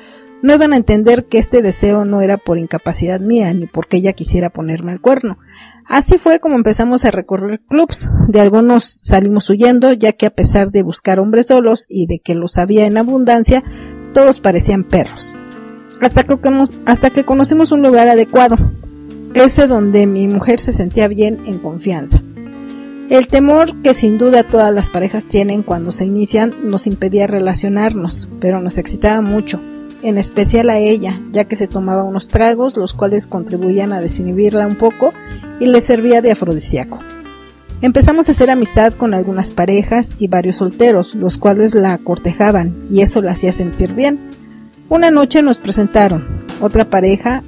No 0.43 0.55
iban 0.55 0.73
a 0.73 0.77
entender 0.77 1.27
que 1.27 1.39
este 1.39 1.63
deseo 1.63 2.05
no 2.05 2.21
era 2.21 2.37
por 2.37 2.59
incapacidad 2.59 3.21
mía 3.21 3.53
ni 3.53 3.67
porque 3.67 3.97
ella 3.97 4.13
quisiera 4.13 4.51
ponerme 4.51 4.93
al 4.93 5.01
cuerno. 5.01 5.39
Así 5.85 6.19
fue 6.19 6.39
como 6.39 6.57
empezamos 6.57 7.05
a 7.05 7.11
recorrer 7.11 7.61
clubs. 7.69 8.09
De 8.29 8.41
algunos 8.41 9.01
salimos 9.03 9.51
huyendo, 9.51 9.93
ya 9.93 10.13
que 10.13 10.27
a 10.27 10.31
pesar 10.31 10.71
de 10.71 10.83
buscar 10.83 11.19
hombres 11.19 11.47
solos 11.47 11.87
y 11.89 12.07
de 12.07 12.21
que 12.21 12.35
los 12.35 12.59
había 12.59 12.87
en 12.87 12.99
abundancia, 12.99 13.65
todos 14.13 14.41
parecían 14.41 14.85
perros 14.85 15.37
hasta 16.01 16.23
que, 16.23 16.37
hasta 16.87 17.11
que 17.11 17.25
conocimos 17.25 17.73
un 17.73 17.83
lugar 17.83 18.09
adecuado, 18.09 18.57
ese 19.35 19.67
donde 19.67 20.07
mi 20.07 20.29
mujer 20.29 20.61
se 20.61 20.73
sentía 20.73 21.09
bien 21.09 21.43
en 21.47 21.59
confianza. 21.59 22.23
El 23.11 23.29
temor 23.29 23.81
que 23.83 23.95
sin 23.95 24.19
duda 24.19 24.43
todas 24.43 24.73
las 24.73 24.91
parejas 24.91 25.27
tienen 25.27 25.63
cuando 25.63 25.93
se 25.93 26.05
inician 26.05 26.55
nos 26.71 26.87
impedía 26.87 27.27
relacionarnos, 27.27 28.29
pero 28.41 28.61
nos 28.61 28.79
excitaba 28.79 29.21
mucho, 29.23 29.61
en 30.03 30.19
especial 30.19 30.71
a 30.71 30.79
ella, 30.79 31.19
ya 31.33 31.45
que 31.45 31.57
se 31.57 31.67
tomaba 31.67 32.03
unos 32.03 32.29
tragos 32.29 32.77
los 32.77 32.95
cuales 32.95 33.27
contribuían 33.27 33.93
a 33.93 34.01
desinhibirla 34.01 34.67
un 34.67 34.77
poco 34.77 35.13
y 35.61 35.67
le 35.67 35.81
servía 35.81 36.23
de 36.23 36.33
afrodisíaco. 36.33 37.01
Empezamos 37.81 38.29
a 38.29 38.33
hacer 38.33 38.51
amistad 38.51 38.95
con 38.95 39.15
algunas 39.15 39.53
parejas 39.53 40.13
y 40.19 40.27
varios 40.27 40.57
solteros, 40.57 41.15
los 41.15 41.39
cuales 41.39 41.75
la 41.75 41.97
cortejaban 41.99 42.85
y 42.91 43.03
eso 43.03 43.23
la 43.23 43.33
hacía 43.33 43.53
sentir 43.53 43.95
bien. 43.95 44.31
Una 44.89 45.11
noche 45.11 45.43
nos 45.43 45.59
presentaron 45.59 46.45
otra 46.61 46.91
pareja 46.91 47.45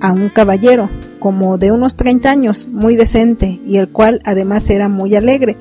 a 0.00 0.12
un 0.12 0.28
caballero, 0.28 0.88
como 1.18 1.58
de 1.58 1.72
unos 1.72 1.96
30 1.96 2.30
años, 2.30 2.68
muy 2.68 2.96
decente, 2.96 3.60
y 3.66 3.76
el 3.76 3.88
cual 3.88 4.20
además 4.24 4.70
era 4.70 4.88
muy 4.88 5.14
alegre. 5.16 5.56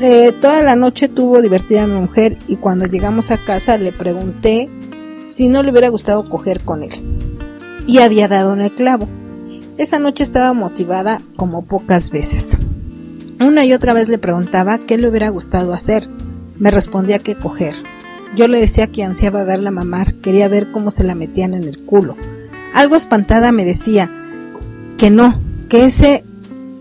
Eh, 0.00 0.32
toda 0.40 0.62
la 0.62 0.76
noche 0.76 1.08
tuvo 1.08 1.42
divertida 1.42 1.82
a 1.82 1.86
mi 1.88 2.00
mujer 2.00 2.38
y 2.46 2.54
cuando 2.54 2.86
llegamos 2.86 3.32
a 3.32 3.44
casa 3.44 3.76
le 3.78 3.90
pregunté 3.90 4.70
si 5.26 5.48
no 5.48 5.64
le 5.64 5.72
hubiera 5.72 5.88
gustado 5.88 6.28
coger 6.28 6.62
con 6.62 6.84
él. 6.84 7.18
Y 7.86 7.98
había 7.98 8.28
dado 8.28 8.52
en 8.52 8.60
el 8.60 8.74
clavo. 8.74 9.08
Esa 9.76 9.98
noche 9.98 10.22
estaba 10.22 10.52
motivada 10.52 11.20
como 11.36 11.64
pocas 11.64 12.12
veces. 12.12 12.56
Una 13.40 13.64
y 13.64 13.72
otra 13.72 13.92
vez 13.92 14.08
le 14.08 14.18
preguntaba 14.18 14.78
qué 14.78 14.98
le 14.98 15.08
hubiera 15.08 15.30
gustado 15.30 15.72
hacer. 15.72 16.08
Me 16.58 16.70
respondía 16.70 17.18
que 17.18 17.34
coger. 17.34 17.74
Yo 18.36 18.46
le 18.46 18.60
decía 18.60 18.88
que 18.88 19.02
ansiaba 19.02 19.42
verla 19.42 19.70
mamar, 19.70 20.14
quería 20.16 20.48
ver 20.48 20.70
cómo 20.70 20.92
se 20.92 21.02
la 21.02 21.16
metían 21.16 21.54
en 21.54 21.64
el 21.64 21.84
culo. 21.84 22.16
Algo 22.72 22.94
espantada 22.94 23.50
me 23.50 23.64
decía 23.64 24.12
que 24.96 25.10
no, 25.10 25.40
que 25.68 25.86
ese, 25.86 26.24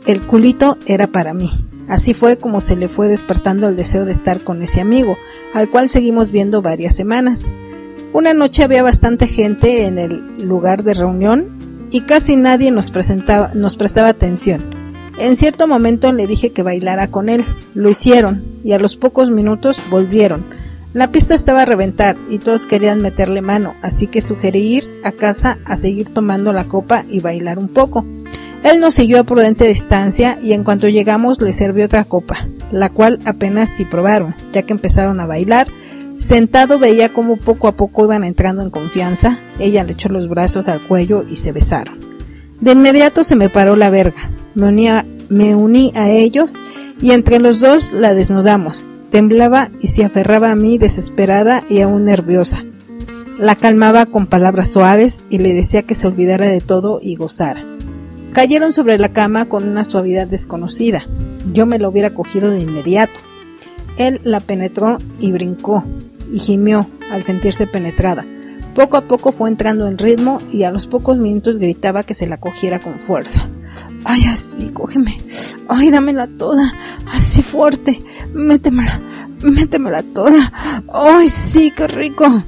el 0.06 0.22
culito 0.22 0.78
era 0.86 1.08
para 1.08 1.34
mí. 1.34 1.67
Así 1.88 2.14
fue 2.14 2.38
como 2.38 2.60
se 2.62 2.76
le 2.76 2.88
fue 2.88 3.08
despertando 3.08 3.68
el 3.68 3.76
deseo 3.76 4.06
de 4.06 4.12
estar 4.12 4.44
con 4.44 4.62
ese 4.62 4.82
amigo, 4.82 5.18
al 5.54 5.70
cual 5.70 5.90
seguimos 5.90 6.32
viendo 6.32 6.62
varias 6.62 6.96
semanas. 6.96 7.46
Una 8.14 8.34
noche 8.34 8.64
había 8.64 8.84
bastante 8.84 9.28
gente 9.28 9.86
en 9.86 9.98
el 9.98 10.38
lugar 10.40 10.84
de 10.84 10.94
reunión 10.94 11.58
y 11.92 12.02
casi 12.02 12.36
nadie 12.36 12.72
nos, 12.72 12.92
prestaba 12.92 14.10
atención. 14.10 14.76
En 15.18 15.36
cierto 15.36 15.68
momento 15.68 16.12
le 16.12 16.28
dije 16.28 16.52
que 16.52 16.64
bailara 16.64 17.10
con 17.10 17.30
él. 17.30 17.46
Lo 17.74 17.90
hicieron 17.90 18.44
y 18.64 18.74
a 18.74 18.80
los 18.80 18.98
pocos 18.98 19.30
minutos 19.30 19.82
volvieron. 19.90 20.46
La 20.94 21.12
pista 21.12 21.36
estaba 21.36 21.62
a 21.62 21.66
reventar 21.66 22.18
y 22.30 22.40
todos 22.40 22.66
querían 22.66 23.02
meterle 23.02 23.42
mano, 23.42 23.76
así 23.82 24.08
que 24.08 24.22
sugerí 24.22 24.60
ir 24.60 25.02
a 25.04 25.12
casa 25.12 25.60
a 25.66 25.78
seguir 25.78 26.10
tomando 26.10 26.54
la 26.54 26.68
copa 26.68 27.06
y 27.10 27.20
bailar 27.20 27.60
un 27.60 27.68
poco. 27.68 28.06
Él 28.64 28.80
nos 28.80 28.96
siguió 28.96 29.20
a 29.20 29.24
prudente 29.24 29.68
distancia 29.68 30.40
y 30.42 30.54
en 30.54 30.64
cuanto 30.64 30.88
llegamos 30.90 31.42
le 31.42 31.54
sirvió 31.54 31.86
otra 31.86 32.04
copa, 32.04 32.48
la 32.72 32.90
cual 32.90 33.20
apenas 33.26 33.70
si 33.70 33.86
probaron, 33.86 34.36
ya 34.52 34.64
que 34.64 34.74
empezaron 34.74 35.20
a 35.20 35.28
bailar. 35.28 35.68
Sentado 36.18 36.80
veía 36.80 37.14
cómo 37.14 37.38
poco 37.38 37.68
a 37.68 37.74
poco 37.74 38.06
iban 38.06 38.24
entrando 38.24 38.64
en 38.64 38.72
confianza, 38.72 39.40
ella 39.60 39.84
le 39.84 39.94
echó 39.94 40.10
los 40.10 40.28
brazos 40.28 40.68
al 40.68 40.86
cuello 40.86 41.24
y 41.24 41.36
se 41.36 41.52
besaron. 41.52 42.00
De 42.60 42.72
inmediato 42.72 43.24
se 43.24 43.36
me 43.36 43.50
paró 43.50 43.76
la 43.76 43.92
verga, 43.92 44.32
me, 44.56 45.06
me 45.30 45.56
uní 45.56 45.94
a 45.96 46.10
ellos 46.10 46.56
y 47.00 47.12
entre 47.12 47.40
los 47.40 47.60
dos 47.60 47.92
la 47.92 48.16
desnudamos, 48.16 48.90
Temblaba 49.10 49.72
y 49.80 49.88
se 49.88 50.04
aferraba 50.04 50.52
a 50.52 50.56
mí 50.56 50.78
desesperada 50.78 51.64
y 51.70 51.82
aún 51.82 52.06
nerviosa. 52.06 52.66
La 53.40 53.56
calmaba 53.56 54.06
con 54.06 54.28
palabras 54.28 54.72
suaves 54.72 55.24
y 55.30 55.38
le 55.38 55.54
decía 55.54 55.84
que 55.84 55.96
se 55.96 56.08
olvidara 56.08 56.48
de 56.48 56.60
todo 56.60 57.00
y 57.02 57.16
gozara. 57.16 57.66
Cayeron 58.38 58.72
sobre 58.72 59.00
la 59.00 59.14
cama 59.14 59.50
con 59.50 59.68
una 59.68 59.84
suavidad 59.84 60.28
desconocida. 60.28 61.08
Yo 61.54 61.66
me 61.66 61.80
lo 61.80 61.90
hubiera 61.90 62.14
cogido 62.14 62.52
de 62.52 62.62
inmediato. 62.62 63.20
Él 63.98 64.22
la 64.24 64.42
penetró 64.42 65.00
y 65.20 65.32
brincó 65.32 65.84
y 66.32 66.38
gimió 66.38 66.86
al 67.10 67.24
sentirse 67.24 67.66
penetrada. 67.66 68.28
Poco 68.76 68.98
a 68.98 69.08
poco 69.08 69.32
fue 69.32 69.50
entrando 69.50 69.88
en 69.88 69.98
ritmo 69.98 70.38
y 70.54 70.66
a 70.66 70.72
los 70.72 70.86
pocos 70.86 71.18
minutos 71.18 71.58
gritaba 71.58 72.04
que 72.04 72.14
se 72.14 72.28
la 72.28 72.38
cogiera 72.38 72.78
con 72.78 73.00
fuerza. 73.00 73.50
Ay, 74.06 74.22
así, 74.28 74.70
cógeme. 74.70 75.18
Ay, 75.68 75.90
dámela 75.90 76.28
toda. 76.28 76.76
Así 77.08 77.42
fuerte. 77.42 78.04
Métemela. 78.36 79.02
Métemela 79.42 80.04
toda. 80.04 80.84
Ay, 80.94 81.28
sí, 81.28 81.74
qué 81.76 81.88
rico. 81.88 82.44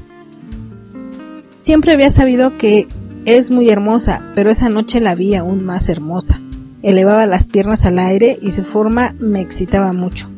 Siempre 1.61 1.93
había 1.93 2.11
sabido 2.11 2.59
que 2.59 2.87
es 3.25 3.51
muy 3.51 3.69
hermosa, 3.69 4.31
pero 4.35 4.49
esa 4.49 4.69
noche 4.69 4.99
la 4.99 5.15
vi 5.15 5.35
aún 5.35 5.63
más 5.63 5.89
hermosa. 5.89 6.41
Elevaba 6.81 7.25
las 7.25 7.47
piernas 7.47 7.85
al 7.85 7.99
aire 7.99 8.37
y 8.41 8.51
su 8.51 8.63
forma 8.63 9.13
me 9.19 9.41
excitaba 9.41 9.91
mucho. 9.91 10.29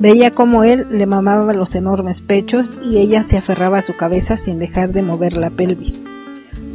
Veía 0.00 0.30
cómo 0.30 0.64
él 0.64 0.86
le 0.90 1.04
mamaba 1.04 1.52
los 1.52 1.74
enormes 1.74 2.22
pechos 2.22 2.78
y 2.82 2.96
ella 2.96 3.22
se 3.22 3.36
aferraba 3.36 3.78
a 3.78 3.82
su 3.82 3.94
cabeza 3.96 4.38
sin 4.38 4.58
dejar 4.58 4.92
de 4.92 5.02
mover 5.02 5.36
la 5.36 5.50
pelvis. 5.50 6.06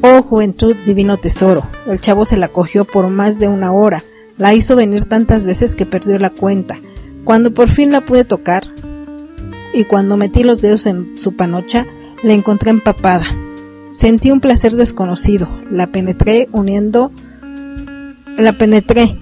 Oh 0.02 0.22
juventud, 0.22 0.76
divino 0.86 1.18
tesoro. 1.18 1.64
El 1.88 2.00
chavo 2.00 2.26
se 2.26 2.38
la 2.38 2.50
cogió 2.50 2.86
por 2.86 3.10
más 3.10 3.40
de 3.40 3.48
una 3.48 3.72
hora. 3.72 4.04
La 4.38 4.54
hizo 4.54 4.76
venir 4.76 5.06
tantas 5.06 5.48
veces 5.48 5.76
que 5.76 5.88
perdió 5.88 6.20
la 6.20 6.30
cuenta. 6.30 6.76
Cuando 7.24 7.52
por 7.52 7.70
fin 7.70 7.92
la 7.92 8.02
pude 8.02 8.26
tocar 8.26 8.68
y 9.74 9.86
cuando 9.86 10.18
metí 10.18 10.44
los 10.44 10.62
dedos 10.62 10.86
en 10.86 11.18
su 11.18 11.36
panocha, 11.36 11.88
la 12.22 12.34
encontré 12.34 12.70
empapada. 12.70 13.26
Sentí 13.96 14.30
un 14.30 14.42
placer 14.42 14.74
desconocido. 14.74 15.48
La 15.72 15.88
penetré 15.88 16.50
uniendo, 16.52 17.14
la 18.38 18.58
penetré 18.58 19.18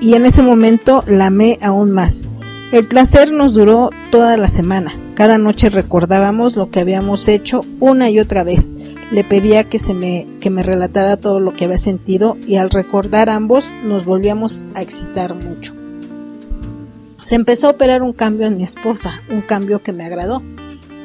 y 0.00 0.14
en 0.14 0.24
ese 0.24 0.40
momento 0.40 1.04
la 1.06 1.26
amé 1.26 1.58
aún 1.60 1.90
más. 1.90 2.26
El 2.72 2.86
placer 2.86 3.32
nos 3.32 3.52
duró 3.52 3.90
toda 4.10 4.38
la 4.38 4.48
semana. 4.48 4.92
Cada 5.14 5.36
noche 5.36 5.68
recordábamos 5.68 6.56
lo 6.56 6.70
que 6.70 6.80
habíamos 6.80 7.28
hecho 7.28 7.60
una 7.80 8.08
y 8.08 8.18
otra 8.18 8.44
vez 8.44 8.72
le 9.12 9.24
pedía 9.24 9.64
que 9.64 9.78
se 9.78 9.92
me, 9.92 10.26
que 10.40 10.48
me 10.48 10.62
relatara 10.62 11.18
todo 11.18 11.38
lo 11.38 11.52
que 11.52 11.66
había 11.66 11.76
sentido 11.76 12.38
y 12.46 12.56
al 12.56 12.70
recordar 12.70 13.28
ambos 13.28 13.70
nos 13.84 14.06
volvíamos 14.06 14.64
a 14.74 14.80
excitar 14.80 15.34
mucho. 15.34 15.74
Se 17.20 17.34
empezó 17.34 17.66
a 17.66 17.72
operar 17.72 18.00
un 18.02 18.14
cambio 18.14 18.46
en 18.46 18.56
mi 18.56 18.62
esposa, 18.62 19.20
un 19.28 19.42
cambio 19.42 19.82
que 19.82 19.92
me 19.92 20.06
agradó. 20.06 20.40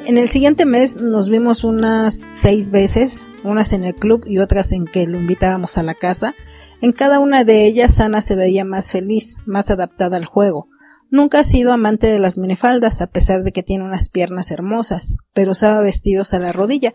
En 0.06 0.18
el 0.18 0.28
siguiente 0.28 0.66
mes 0.66 1.02
nos 1.02 1.28
vimos 1.28 1.64
unas 1.64 2.14
seis 2.14 2.70
veces, 2.70 3.28
unas 3.42 3.72
en 3.72 3.82
el 3.82 3.96
club 3.96 4.22
y 4.24 4.38
otras 4.38 4.70
en 4.70 4.84
que 4.84 5.04
lo 5.08 5.18
invitábamos 5.18 5.78
a 5.78 5.82
la 5.82 5.94
casa. 5.94 6.32
En 6.80 6.92
cada 6.92 7.18
una 7.18 7.42
de 7.42 7.66
ellas 7.66 7.98
Ana 7.98 8.20
se 8.20 8.36
veía 8.36 8.64
más 8.64 8.92
feliz, 8.92 9.36
más 9.46 9.68
adaptada 9.68 10.16
al 10.16 10.24
juego. 10.24 10.68
Nunca 11.10 11.40
ha 11.40 11.42
sido 11.42 11.72
amante 11.72 12.06
de 12.06 12.20
las 12.20 12.38
minifaldas, 12.38 13.00
a 13.00 13.08
pesar 13.08 13.42
de 13.42 13.50
que 13.50 13.64
tiene 13.64 13.82
unas 13.82 14.08
piernas 14.08 14.52
hermosas, 14.52 15.16
pero 15.34 15.50
usaba 15.50 15.80
vestidos 15.80 16.34
a 16.34 16.38
la 16.38 16.52
rodilla 16.52 16.94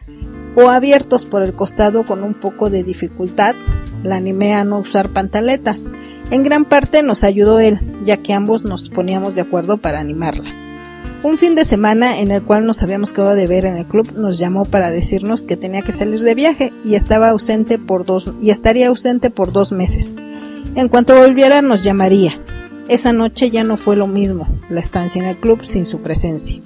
o 0.56 0.70
abiertos 0.70 1.26
por 1.26 1.44
el 1.44 1.54
costado 1.54 2.06
con 2.06 2.24
un 2.24 2.40
poco 2.40 2.70
de 2.70 2.84
dificultad. 2.84 3.56
La 4.04 4.16
animé 4.16 4.54
a 4.54 4.64
no 4.64 4.80
usar 4.80 5.10
pantaletas. 5.10 5.84
En 6.30 6.44
gran 6.44 6.64
parte 6.64 7.04
nos 7.04 7.26
ayudó 7.26 7.60
él, 7.60 8.00
ya 8.06 8.16
que 8.16 8.32
ambos 8.32 8.64
nos 8.64 8.90
poníamos 8.90 9.36
de 9.36 9.42
acuerdo 9.42 9.80
para 9.80 10.00
animarla. 10.00 10.71
Un 11.24 11.38
fin 11.38 11.54
de 11.54 11.66
semana 11.66 12.20
en 12.20 12.32
el 12.32 12.42
cual 12.42 12.66
nos 12.66 12.82
habíamos 12.82 13.14
quedado 13.14 13.36
de 13.36 13.46
ver 13.46 13.66
en 13.66 13.78
el 13.78 13.86
club 13.86 14.12
nos 14.18 14.40
llamó 14.40 14.66
para 14.66 14.90
decirnos 14.90 15.46
que 15.46 15.56
tenía 15.56 15.84
que 15.84 15.92
salir 15.92 16.22
de 16.22 16.34
viaje 16.34 16.74
y 16.84 16.96
estaba 16.96 17.30
ausente 17.30 17.78
por 17.78 18.06
dos 18.06 18.32
y 18.42 18.50
estaría 18.50 18.88
ausente 18.88 19.30
por 19.30 19.52
dos 19.52 19.72
meses. 19.72 20.16
En 20.74 20.90
cuanto 20.90 21.16
volviera 21.16 21.62
nos 21.62 21.84
llamaría. 21.84 22.42
Esa 22.88 23.14
noche 23.14 23.52
ya 23.52 23.64
no 23.64 23.78
fue 23.78 23.96
lo 23.96 24.08
mismo, 24.08 24.48
la 24.70 24.80
estancia 24.80 25.22
en 25.22 25.28
el 25.28 25.40
club 25.40 25.64
sin 25.64 25.86
su 25.86 26.02
presencia. 26.02 26.60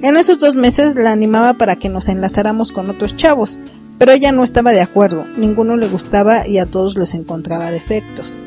En 0.00 0.16
esos 0.16 0.38
dos 0.38 0.54
meses 0.54 0.94
la 0.94 1.12
animaba 1.12 1.54
para 1.54 1.76
que 1.76 1.90
nos 1.90 2.08
enlazáramos 2.08 2.72
con 2.72 2.88
otros 2.88 3.16
chavos, 3.16 3.58
pero 3.98 4.12
ella 4.12 4.32
no 4.32 4.44
estaba 4.44 4.72
de 4.72 4.80
acuerdo, 4.80 5.26
ninguno 5.36 5.76
le 5.76 5.88
gustaba 5.88 6.48
y 6.48 6.56
a 6.56 6.64
todos 6.64 6.96
les 6.96 7.12
encontraba 7.12 7.70
defectos. 7.70 8.40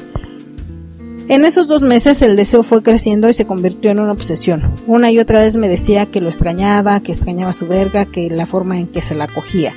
En 1.30 1.46
esos 1.46 1.70
dos 1.70 1.84
meses 1.84 2.22
el 2.22 2.36
deseo 2.36 2.64
fue 2.64 2.84
creciendo 2.84 3.30
y 3.30 3.34
se 3.34 3.46
convirtió 3.46 3.92
en 3.92 4.02
una 4.02 4.12
obsesión. 4.12 4.74
Una 4.88 5.10
y 5.10 5.20
otra 5.20 5.40
vez 5.40 5.56
me 5.56 5.70
decía 5.70 6.06
que 6.06 6.20
lo 6.20 6.28
extrañaba, 6.28 7.00
que 7.00 7.14
extrañaba 7.14 7.54
su 7.54 7.66
verga, 7.66 8.06
que 8.06 8.30
la 8.30 8.46
forma 8.46 8.78
en 8.78 8.88
que 8.88 9.02
se 9.02 9.16
la 9.16 9.28
cogía. 9.28 9.74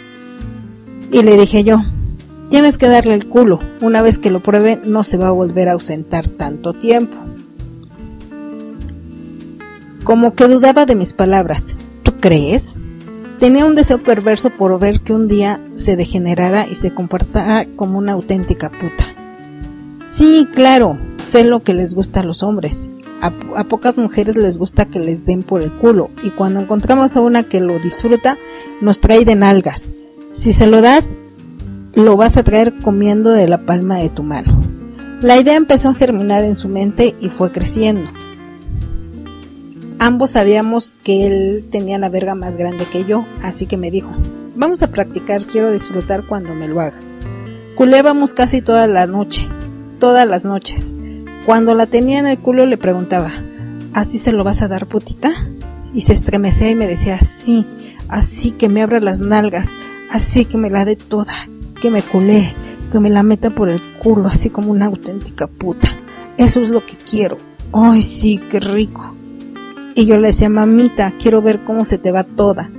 Y 1.13 1.23
le 1.23 1.37
dije 1.37 1.63
yo, 1.63 1.83
tienes 2.51 2.79
que 2.79 2.89
darle 2.89 3.15
el 3.15 3.29
culo, 3.29 3.61
una 3.81 4.03
vez 4.03 4.19
que 4.19 4.33
lo 4.33 4.41
pruebe 4.41 4.81
no 4.85 5.05
se 5.05 5.19
va 5.19 5.29
a 5.29 5.33
volver 5.33 5.69
a 5.69 5.75
ausentar 5.75 6.29
tanto 6.29 6.73
tiempo. 6.73 7.17
Como 10.03 10.35
que 10.35 10.49
dudaba 10.49 10.85
de 10.85 10.97
mis 10.97 11.15
palabras. 11.15 11.77
¿Tú 12.03 12.13
crees? 12.21 12.75
Tenía 13.39 13.67
un 13.67 13.77
deseo 13.77 14.03
perverso 14.03 14.51
por 14.51 14.81
ver 14.81 15.01
que 15.01 15.13
un 15.13 15.29
día 15.29 15.61
se 15.77 15.95
degenerara 15.95 16.67
y 16.67 16.75
se 16.75 16.93
comportara 16.93 17.67
como 17.77 17.99
una 17.99 18.15
auténtica 18.15 18.69
puta. 18.71 19.05
Sí, 20.03 20.49
claro, 20.53 20.97
sé 21.27 21.45
lo 21.45 21.63
que 21.63 21.75
les 21.75 21.95
gusta 21.95 22.21
a 22.21 22.25
los 22.25 22.43
hombres. 22.43 22.89
A, 23.21 23.65
pocas 23.65 23.99
mujeres 23.99 24.37
les 24.37 24.59
gusta 24.59 24.87
que 24.87 24.99
les 24.99 25.27
den 25.27 25.43
por 25.43 25.63
el 25.63 25.73
culo 25.73 26.11
y 26.23 26.31
cuando 26.31 26.61
encontramos 26.61 27.17
a 27.17 27.21
una 27.21 27.43
que 27.43 27.61
lo 27.61 27.79
disfruta 27.79 28.39
nos 28.81 29.01
trae 29.01 29.25
de 29.25 29.35
nalgas. 29.35 29.91
Si 30.33 30.53
se 30.53 30.67
lo 30.67 30.81
das, 30.83 31.11
lo 31.95 32.17
vas 32.17 32.37
a 32.37 32.45
traer 32.45 32.79
comiendo 32.79 33.31
de 33.31 33.49
la 33.49 33.65
palma 33.65 33.97
de 33.97 34.11
tu 34.11 34.23
mano. 34.23 34.61
La 35.21 35.39
idea 35.39 35.57
empezó 35.57 35.89
a 35.89 35.95
germinar 35.95 36.45
en 36.45 36.55
su 36.55 36.69
mente 36.69 37.17
y 37.21 37.31
fue 37.31 37.51
creciendo. 37.51 38.11
Ambos 39.99 40.33
sabíamos 40.33 40.97
que 41.03 41.27
él 41.27 41.69
tenía 41.71 41.99
la 41.99 42.11
verga 42.11 42.35
más 42.35 42.57
grande 42.57 42.85
que 42.85 43.05
yo, 43.07 43.25
así 43.43 43.65
que 43.65 43.79
me 43.79 43.91
dijo, 43.91 44.15
vamos 44.55 44.83
a 44.83 44.91
practicar, 44.91 45.43
quiero 45.47 45.73
disfrutar 45.73 46.27
cuando 46.27 46.55
me 46.55 46.69
lo 46.69 46.83
haga. 46.83 47.01
Culébamos 47.77 48.35
casi 48.35 48.61
toda 48.61 48.87
la 48.87 49.07
noche, 49.07 49.49
todas 49.99 50.29
las 50.29 50.45
noches. 50.45 50.95
Cuando 51.47 51.77
la 51.77 51.87
tenía 51.87 52.19
en 52.19 52.27
el 52.27 52.41
culo 52.41 52.67
le 52.67 52.77
preguntaba, 52.77 53.31
¿así 53.95 54.19
se 54.19 54.33
lo 54.33 54.43
vas 54.43 54.63
a 54.63 54.69
dar 54.69 54.89
putita? 54.89 55.31
Y 55.95 56.01
se 56.01 56.13
estremecía 56.13 56.71
y 56.71 56.75
me 56.75 56.89
decía, 56.89 57.19
sí, 57.19 57.65
así 58.09 58.51
que 58.51 58.69
me 58.69 58.83
abra 58.83 58.99
las 58.99 59.21
nalgas, 59.21 59.77
así 60.11 60.45
que 60.45 60.59
me 60.59 60.71
la 60.71 60.85
dé 60.85 60.97
toda, 60.97 61.33
que 61.81 61.89
me 61.89 62.03
culé, 62.03 62.53
que 62.91 62.99
me 62.99 63.11
la 63.11 63.23
meta 63.23 63.51
por 63.51 63.69
el 63.69 63.81
culo, 63.99 64.27
así 64.27 64.51
como 64.51 64.73
una 64.73 64.87
auténtica 64.87 65.47
puta. 65.47 65.89
Eso 66.37 66.61
es 66.61 66.71
lo 66.71 66.85
que 66.85 66.97
quiero. 66.97 67.37
Ay, 67.73 68.03
sí, 68.03 68.41
qué 68.51 68.59
rico. 68.59 69.15
Y 69.95 70.05
yo 70.05 70.19
le 70.19 70.27
decía, 70.27 70.49
mamita, 70.49 71.13
quiero 71.13 71.43
ver 71.43 71.63
cómo 71.63 71.85
se 71.85 71.97
te 71.97 72.11
va 72.11 72.25
toda. 72.25 72.71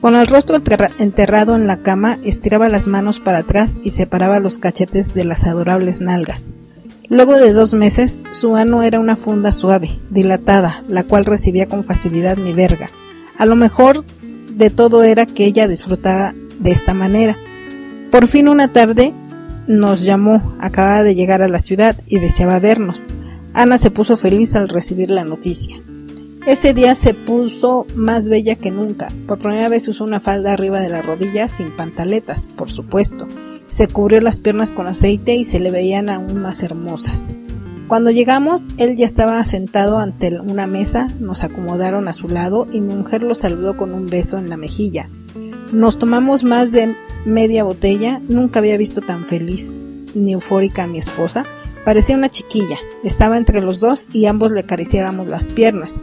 Con 0.00 0.14
el 0.14 0.28
rostro 0.28 0.62
enterrado 1.00 1.56
en 1.56 1.66
la 1.66 1.82
cama, 1.82 2.18
estiraba 2.22 2.68
las 2.68 2.86
manos 2.86 3.18
para 3.18 3.38
atrás 3.38 3.76
y 3.82 3.90
separaba 3.90 4.38
los 4.38 4.60
cachetes 4.60 5.14
de 5.14 5.24
las 5.24 5.42
adorables 5.42 6.00
nalgas. 6.00 6.46
Luego 7.08 7.34
de 7.34 7.52
dos 7.52 7.74
meses, 7.74 8.20
su 8.30 8.56
ano 8.56 8.82
era 8.82 8.98
una 8.98 9.16
funda 9.16 9.52
suave, 9.52 10.00
dilatada, 10.10 10.82
la 10.88 11.04
cual 11.04 11.26
recibía 11.26 11.68
con 11.68 11.84
facilidad 11.84 12.38
mi 12.38 12.52
verga. 12.52 12.88
A 13.36 13.46
lo 13.46 13.56
mejor 13.56 14.04
de 14.50 14.70
todo 14.70 15.02
era 15.02 15.26
que 15.26 15.44
ella 15.44 15.68
disfrutaba 15.68 16.34
de 16.58 16.70
esta 16.70 16.94
manera. 16.94 17.36
Por 18.10 18.26
fin 18.26 18.48
una 18.48 18.72
tarde 18.72 19.12
nos 19.66 20.02
llamó, 20.02 20.56
acababa 20.60 21.02
de 21.02 21.14
llegar 21.14 21.42
a 21.42 21.48
la 21.48 21.58
ciudad 21.58 21.96
y 22.06 22.18
deseaba 22.18 22.58
vernos. 22.58 23.08
Ana 23.52 23.76
se 23.78 23.90
puso 23.90 24.16
feliz 24.16 24.54
al 24.54 24.68
recibir 24.68 25.10
la 25.10 25.24
noticia. 25.24 25.82
Ese 26.46 26.74
día 26.74 26.94
se 26.94 27.14
puso 27.14 27.86
más 27.94 28.28
bella 28.28 28.56
que 28.56 28.70
nunca. 28.70 29.08
Por 29.26 29.38
primera 29.38 29.68
vez 29.68 29.88
usó 29.88 30.04
una 30.04 30.20
falda 30.20 30.52
arriba 30.52 30.80
de 30.80 30.90
la 30.90 31.02
rodilla 31.02 31.48
sin 31.48 31.74
pantaletas, 31.74 32.48
por 32.48 32.70
supuesto. 32.70 33.26
Se 33.74 33.88
cubrió 33.88 34.20
las 34.20 34.38
piernas 34.38 34.72
con 34.72 34.86
aceite 34.86 35.34
y 35.34 35.44
se 35.44 35.58
le 35.58 35.72
veían 35.72 36.08
aún 36.08 36.40
más 36.40 36.62
hermosas. 36.62 37.34
Cuando 37.88 38.12
llegamos, 38.12 38.72
él 38.76 38.94
ya 38.94 39.04
estaba 39.04 39.42
sentado 39.42 39.98
ante 39.98 40.38
una 40.38 40.68
mesa, 40.68 41.08
nos 41.18 41.42
acomodaron 41.42 42.06
a 42.06 42.12
su 42.12 42.28
lado 42.28 42.68
y 42.72 42.80
mi 42.80 42.94
mujer 42.94 43.24
lo 43.24 43.34
saludó 43.34 43.76
con 43.76 43.92
un 43.92 44.06
beso 44.06 44.38
en 44.38 44.48
la 44.48 44.56
mejilla. 44.56 45.10
Nos 45.72 45.98
tomamos 45.98 46.44
más 46.44 46.70
de 46.70 46.94
media 47.26 47.64
botella, 47.64 48.20
nunca 48.28 48.60
había 48.60 48.76
visto 48.76 49.00
tan 49.00 49.26
feliz 49.26 49.80
ni 50.14 50.34
eufórica 50.34 50.84
a 50.84 50.86
mi 50.86 50.98
esposa. 50.98 51.44
Parecía 51.84 52.16
una 52.16 52.28
chiquilla, 52.28 52.78
estaba 53.02 53.38
entre 53.38 53.60
los 53.60 53.80
dos 53.80 54.08
y 54.12 54.26
ambos 54.26 54.52
le 54.52 54.60
acariciábamos 54.60 55.26
las 55.26 55.48
piernas. 55.48 55.98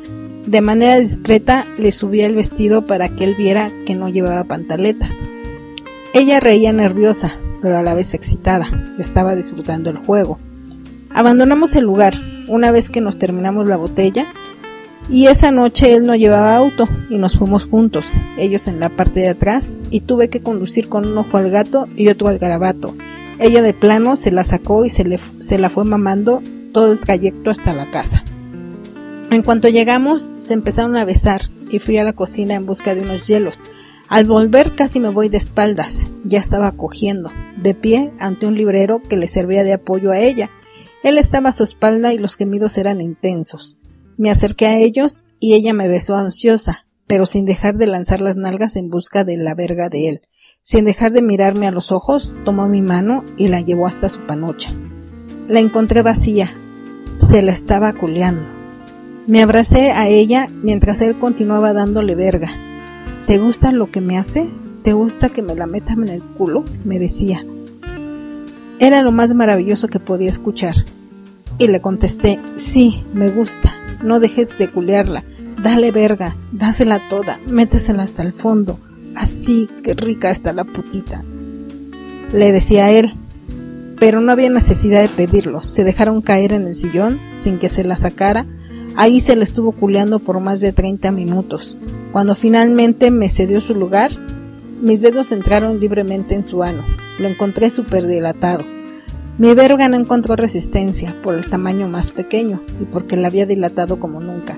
De 0.45 0.59
manera 0.59 0.99
discreta 0.99 1.65
le 1.77 1.93
subía 1.93 2.25
el 2.25 2.35
vestido 2.35 2.85
para 2.85 3.07
que 3.15 3.23
él 3.23 3.35
viera 3.35 3.71
que 3.85 3.95
no 3.95 4.09
llevaba 4.09 4.43
pantaletas. 4.43 5.23
Ella 6.13 6.41
reía 6.41 6.73
nerviosa, 6.73 7.39
pero 7.61 7.77
a 7.77 7.83
la 7.83 7.93
vez 7.93 8.13
excitada. 8.13 8.67
Estaba 8.97 9.35
disfrutando 9.35 9.89
el 9.89 9.97
juego. 9.97 10.39
Abandonamos 11.09 11.75
el 11.75 11.83
lugar 11.83 12.13
una 12.47 12.71
vez 12.71 12.89
que 12.89 13.01
nos 13.01 13.17
terminamos 13.17 13.65
la 13.65 13.77
botella 13.77 14.33
y 15.09 15.27
esa 15.27 15.51
noche 15.51 15.93
él 15.93 16.05
no 16.05 16.15
llevaba 16.15 16.55
auto 16.55 16.85
y 17.09 17.17
nos 17.17 17.37
fuimos 17.37 17.65
juntos, 17.65 18.13
ellos 18.37 18.67
en 18.67 18.79
la 18.79 18.89
parte 18.89 19.19
de 19.19 19.29
atrás 19.29 19.75
y 19.89 20.01
tuve 20.01 20.29
que 20.29 20.41
conducir 20.41 20.87
con 20.87 21.07
un 21.07 21.17
ojo 21.17 21.37
al 21.37 21.49
gato 21.49 21.87
y 21.97 22.07
otro 22.07 22.27
al 22.27 22.39
garabato. 22.39 22.95
Ella 23.39 23.61
de 23.61 23.73
plano 23.73 24.15
se 24.15 24.31
la 24.31 24.43
sacó 24.43 24.85
y 24.85 24.89
se, 24.89 25.03
le, 25.03 25.19
se 25.39 25.57
la 25.57 25.69
fue 25.69 25.83
mamando 25.83 26.41
todo 26.71 26.91
el 26.91 27.01
trayecto 27.01 27.49
hasta 27.49 27.73
la 27.73 27.89
casa. 27.89 28.23
En 29.31 29.43
cuanto 29.43 29.69
llegamos, 29.69 30.35
se 30.37 30.53
empezaron 30.53 30.95
a 30.95 31.05
besar 31.05 31.41
y 31.69 31.79
fui 31.79 31.97
a 31.97 32.03
la 32.03 32.13
cocina 32.13 32.55
en 32.55 32.65
busca 32.65 32.93
de 32.93 33.01
unos 33.01 33.27
hielos. 33.27 33.63
Al 34.11 34.25
volver 34.25 34.75
casi 34.75 34.99
me 34.99 35.07
voy 35.07 35.29
de 35.29 35.37
espaldas, 35.37 36.11
ya 36.25 36.37
estaba 36.37 36.73
cogiendo, 36.73 37.31
de 37.55 37.73
pie 37.73 38.11
ante 38.19 38.45
un 38.45 38.55
librero 38.55 39.01
que 39.01 39.15
le 39.15 39.29
servía 39.29 39.63
de 39.63 39.71
apoyo 39.71 40.11
a 40.11 40.19
ella. 40.19 40.49
Él 41.01 41.17
estaba 41.17 41.47
a 41.47 41.53
su 41.53 41.63
espalda 41.63 42.11
y 42.11 42.17
los 42.17 42.35
gemidos 42.35 42.77
eran 42.77 42.99
intensos. 42.99 43.77
Me 44.17 44.29
acerqué 44.29 44.65
a 44.65 44.77
ellos 44.77 45.23
y 45.39 45.53
ella 45.53 45.73
me 45.73 45.87
besó 45.87 46.17
ansiosa, 46.17 46.87
pero 47.07 47.25
sin 47.25 47.45
dejar 47.45 47.77
de 47.77 47.87
lanzar 47.87 48.19
las 48.19 48.35
nalgas 48.35 48.75
en 48.75 48.89
busca 48.89 49.23
de 49.23 49.37
la 49.37 49.55
verga 49.55 49.87
de 49.87 50.09
él. 50.09 50.21
Sin 50.59 50.83
dejar 50.83 51.13
de 51.13 51.21
mirarme 51.21 51.67
a 51.67 51.71
los 51.71 51.93
ojos, 51.93 52.33
tomó 52.43 52.67
mi 52.67 52.81
mano 52.81 53.23
y 53.37 53.47
la 53.47 53.61
llevó 53.61 53.87
hasta 53.87 54.09
su 54.09 54.25
panocha. 54.25 54.75
La 55.47 55.61
encontré 55.61 56.01
vacía. 56.01 56.49
Se 57.29 57.41
la 57.41 57.53
estaba 57.53 57.93
culeando. 57.93 58.51
Me 59.25 59.41
abracé 59.41 59.91
a 59.91 60.09
ella 60.09 60.49
mientras 60.51 60.99
él 60.99 61.17
continuaba 61.17 61.71
dándole 61.71 62.13
verga. 62.15 62.49
¿Te 63.27 63.37
gusta 63.37 63.71
lo 63.71 63.91
que 63.91 64.01
me 64.01 64.17
hace? 64.17 64.49
¿Te 64.83 64.93
gusta 64.93 65.29
que 65.29 65.41
me 65.41 65.55
la 65.55 65.67
metan 65.67 66.03
en 66.03 66.09
el 66.09 66.23
culo? 66.23 66.65
me 66.83 66.97
decía. 66.99 67.45
Era 68.79 69.03
lo 69.03 69.11
más 69.11 69.33
maravilloso 69.35 69.87
que 69.87 69.99
podía 69.99 70.29
escuchar. 70.29 70.75
Y 71.59 71.67
le 71.67 71.81
contesté, 71.81 72.39
sí, 72.55 73.05
me 73.13 73.29
gusta, 73.29 73.71
no 74.03 74.19
dejes 74.19 74.57
de 74.57 74.71
culearla, 74.71 75.23
dale 75.61 75.91
verga, 75.91 76.35
dásela 76.51 77.07
toda, 77.07 77.39
métesela 77.47 78.01
hasta 78.01 78.23
el 78.23 78.33
fondo, 78.33 78.79
así, 79.15 79.69
que 79.83 79.93
rica 79.93 80.31
está 80.31 80.53
la 80.53 80.63
putita. 80.63 81.23
Le 82.33 82.51
decía 82.51 82.85
a 82.85 82.91
él, 82.91 83.13
pero 83.99 84.21
no 84.21 84.31
había 84.31 84.49
necesidad 84.49 85.03
de 85.03 85.09
pedirlo, 85.09 85.61
se 85.61 85.83
dejaron 85.83 86.23
caer 86.23 86.53
en 86.53 86.65
el 86.65 86.73
sillón 86.73 87.19
sin 87.35 87.59
que 87.59 87.69
se 87.69 87.83
la 87.83 87.95
sacara 87.95 88.47
Ahí 88.95 89.21
se 89.21 89.35
le 89.35 89.43
estuvo 89.43 89.71
culeando 89.71 90.19
por 90.19 90.39
más 90.39 90.59
de 90.59 90.73
30 90.73 91.11
minutos. 91.11 91.77
Cuando 92.11 92.35
finalmente 92.35 93.09
me 93.09 93.29
cedió 93.29 93.61
su 93.61 93.73
lugar, 93.73 94.11
mis 94.81 95.01
dedos 95.01 95.31
entraron 95.31 95.79
libremente 95.79 96.35
en 96.35 96.43
su 96.43 96.63
ano. 96.63 96.83
Lo 97.19 97.29
encontré 97.29 97.69
súper 97.69 98.07
dilatado. 98.07 98.65
Mi 99.37 99.53
verga 99.53 99.87
no 99.87 99.95
encontró 99.95 100.35
resistencia 100.35 101.15
por 101.23 101.35
el 101.35 101.45
tamaño 101.45 101.87
más 101.87 102.11
pequeño 102.11 102.61
y 102.81 102.85
porque 102.85 103.15
la 103.15 103.27
había 103.27 103.45
dilatado 103.45 103.99
como 103.99 104.19
nunca. 104.19 104.57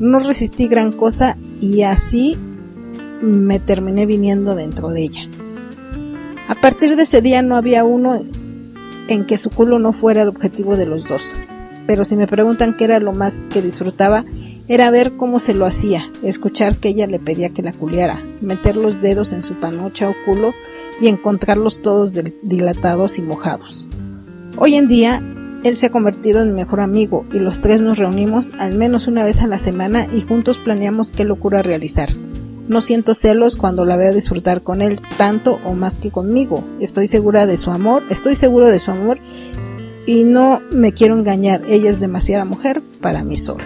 No 0.00 0.18
resistí 0.18 0.68
gran 0.68 0.92
cosa 0.92 1.36
y 1.60 1.82
así 1.82 2.36
me 3.20 3.60
terminé 3.60 4.06
viniendo 4.06 4.54
dentro 4.54 4.88
de 4.88 5.02
ella. 5.02 5.28
A 6.48 6.54
partir 6.54 6.96
de 6.96 7.02
ese 7.02 7.20
día 7.20 7.42
no 7.42 7.56
había 7.56 7.84
uno 7.84 8.24
en 9.08 9.26
que 9.26 9.36
su 9.36 9.50
culo 9.50 9.78
no 9.78 9.92
fuera 9.92 10.22
el 10.22 10.28
objetivo 10.28 10.76
de 10.76 10.86
los 10.86 11.06
dos. 11.06 11.34
Pero 11.86 12.04
si 12.04 12.16
me 12.16 12.26
preguntan 12.26 12.76
qué 12.76 12.84
era 12.84 12.98
lo 12.98 13.12
más 13.12 13.40
que 13.50 13.62
disfrutaba, 13.62 14.24
era 14.68 14.90
ver 14.90 15.16
cómo 15.16 15.38
se 15.38 15.54
lo 15.54 15.64
hacía, 15.64 16.10
escuchar 16.22 16.78
que 16.78 16.88
ella 16.88 17.06
le 17.06 17.20
pedía 17.20 17.50
que 17.50 17.62
la 17.62 17.72
culiara, 17.72 18.24
meter 18.40 18.76
los 18.76 19.00
dedos 19.00 19.32
en 19.32 19.42
su 19.42 19.54
panocha 19.54 20.10
o 20.10 20.14
culo 20.24 20.52
y 21.00 21.06
encontrarlos 21.06 21.80
todos 21.82 22.12
dilatados 22.42 23.18
y 23.18 23.22
mojados. 23.22 23.88
Hoy 24.58 24.74
en 24.74 24.88
día, 24.88 25.22
él 25.62 25.76
se 25.76 25.86
ha 25.86 25.90
convertido 25.90 26.42
en 26.42 26.48
mi 26.48 26.54
mejor 26.54 26.80
amigo 26.80 27.24
y 27.32 27.38
los 27.38 27.60
tres 27.60 27.80
nos 27.80 27.98
reunimos 27.98 28.52
al 28.58 28.76
menos 28.76 29.06
una 29.06 29.24
vez 29.24 29.42
a 29.42 29.46
la 29.46 29.58
semana 29.58 30.06
y 30.12 30.22
juntos 30.22 30.58
planeamos 30.58 31.12
qué 31.12 31.24
locura 31.24 31.62
realizar. 31.62 32.08
No 32.68 32.80
siento 32.80 33.14
celos 33.14 33.54
cuando 33.54 33.84
la 33.84 33.96
veo 33.96 34.12
disfrutar 34.12 34.62
con 34.62 34.82
él 34.82 35.00
tanto 35.16 35.60
o 35.64 35.74
más 35.74 35.98
que 35.98 36.10
conmigo. 36.10 36.64
Estoy 36.80 37.06
segura 37.06 37.46
de 37.46 37.56
su 37.58 37.70
amor, 37.70 38.02
estoy 38.10 38.34
seguro 38.34 38.66
de 38.66 38.80
su 38.80 38.90
amor 38.90 39.18
y 40.06 40.24
no 40.24 40.62
me 40.70 40.92
quiero 40.92 41.18
engañar. 41.18 41.62
Ella 41.68 41.90
es 41.90 42.00
demasiada 42.00 42.44
mujer 42.44 42.82
para 43.00 43.22
mí 43.22 43.36
solo. 43.36 43.64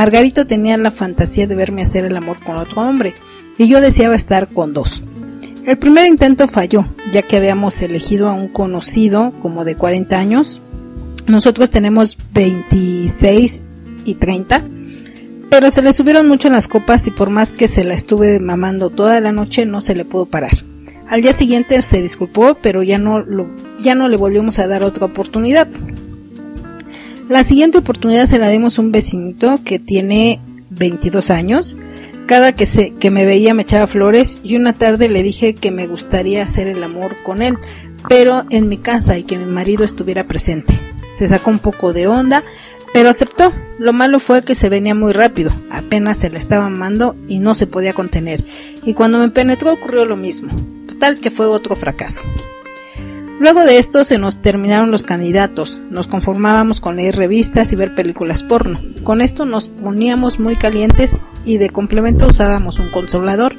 Margarito 0.00 0.46
tenía 0.46 0.78
la 0.78 0.92
fantasía 0.92 1.46
de 1.46 1.54
verme 1.54 1.82
hacer 1.82 2.06
el 2.06 2.16
amor 2.16 2.42
con 2.42 2.56
otro 2.56 2.80
hombre, 2.80 3.12
y 3.58 3.68
yo 3.68 3.82
deseaba 3.82 4.14
estar 4.14 4.48
con 4.48 4.72
dos. 4.72 5.02
El 5.66 5.76
primer 5.76 6.06
intento 6.06 6.48
falló, 6.48 6.86
ya 7.12 7.20
que 7.20 7.36
habíamos 7.36 7.82
elegido 7.82 8.26
a 8.26 8.32
un 8.32 8.48
conocido 8.48 9.34
como 9.42 9.62
de 9.66 9.74
40 9.76 10.18
años. 10.18 10.62
Nosotros 11.26 11.68
tenemos 11.68 12.16
26 12.32 13.68
y 14.06 14.14
30, 14.14 14.64
pero 15.50 15.70
se 15.70 15.82
le 15.82 15.92
subieron 15.92 16.26
mucho 16.26 16.48
las 16.48 16.66
copas 16.66 17.06
y 17.06 17.10
por 17.10 17.28
más 17.28 17.52
que 17.52 17.68
se 17.68 17.84
la 17.84 17.92
estuve 17.92 18.40
mamando 18.40 18.88
toda 18.88 19.20
la 19.20 19.32
noche 19.32 19.66
no 19.66 19.82
se 19.82 19.94
le 19.94 20.06
pudo 20.06 20.24
parar. 20.24 20.52
Al 21.10 21.20
día 21.20 21.34
siguiente 21.34 21.82
se 21.82 22.00
disculpó, 22.00 22.56
pero 22.62 22.82
ya 22.82 22.96
no, 22.96 23.20
lo, 23.20 23.54
ya 23.82 23.94
no 23.94 24.08
le 24.08 24.16
volvimos 24.16 24.60
a 24.60 24.66
dar 24.66 24.82
otra 24.82 25.04
oportunidad. 25.04 25.68
La 27.30 27.44
siguiente 27.44 27.78
oportunidad 27.78 28.24
se 28.24 28.40
la 28.40 28.48
dimos 28.48 28.76
a 28.76 28.82
un 28.82 28.90
vecinito 28.90 29.60
que 29.64 29.78
tiene 29.78 30.40
22 30.70 31.30
años. 31.30 31.76
Cada 32.26 32.56
que, 32.56 32.66
se, 32.66 32.90
que 32.94 33.12
me 33.12 33.24
veía 33.24 33.54
me 33.54 33.62
echaba 33.62 33.86
flores 33.86 34.40
y 34.42 34.56
una 34.56 34.72
tarde 34.72 35.08
le 35.08 35.22
dije 35.22 35.54
que 35.54 35.70
me 35.70 35.86
gustaría 35.86 36.42
hacer 36.42 36.66
el 36.66 36.82
amor 36.82 37.22
con 37.22 37.40
él, 37.40 37.56
pero 38.08 38.46
en 38.50 38.68
mi 38.68 38.78
casa 38.78 39.16
y 39.16 39.22
que 39.22 39.38
mi 39.38 39.44
marido 39.44 39.84
estuviera 39.84 40.26
presente. 40.26 40.74
Se 41.14 41.28
sacó 41.28 41.50
un 41.50 41.60
poco 41.60 41.92
de 41.92 42.08
onda, 42.08 42.42
pero 42.92 43.10
aceptó. 43.10 43.52
Lo 43.78 43.92
malo 43.92 44.18
fue 44.18 44.42
que 44.42 44.56
se 44.56 44.68
venía 44.68 44.96
muy 44.96 45.12
rápido, 45.12 45.54
apenas 45.70 46.18
se 46.18 46.30
la 46.30 46.38
estaba 46.40 46.66
amando 46.66 47.14
y 47.28 47.38
no 47.38 47.54
se 47.54 47.68
podía 47.68 47.92
contener. 47.92 48.44
Y 48.84 48.94
cuando 48.94 49.18
me 49.18 49.28
penetró 49.28 49.72
ocurrió 49.72 50.04
lo 50.04 50.16
mismo. 50.16 50.50
Total 50.88 51.20
que 51.20 51.30
fue 51.30 51.46
otro 51.46 51.76
fracaso. 51.76 52.22
Luego 53.40 53.64
de 53.64 53.78
esto 53.78 54.04
se 54.04 54.18
nos 54.18 54.42
terminaron 54.42 54.90
los 54.90 55.02
candidatos, 55.02 55.80
nos 55.88 56.06
conformábamos 56.06 56.78
con 56.78 56.96
leer 56.96 57.16
revistas 57.16 57.72
y 57.72 57.76
ver 57.76 57.94
películas 57.94 58.42
porno. 58.42 58.82
Con 59.02 59.22
esto 59.22 59.46
nos 59.46 59.68
poníamos 59.68 60.38
muy 60.38 60.56
calientes 60.56 61.22
y 61.46 61.56
de 61.56 61.70
complemento 61.70 62.26
usábamos 62.26 62.78
un 62.78 62.90
consolador. 62.90 63.56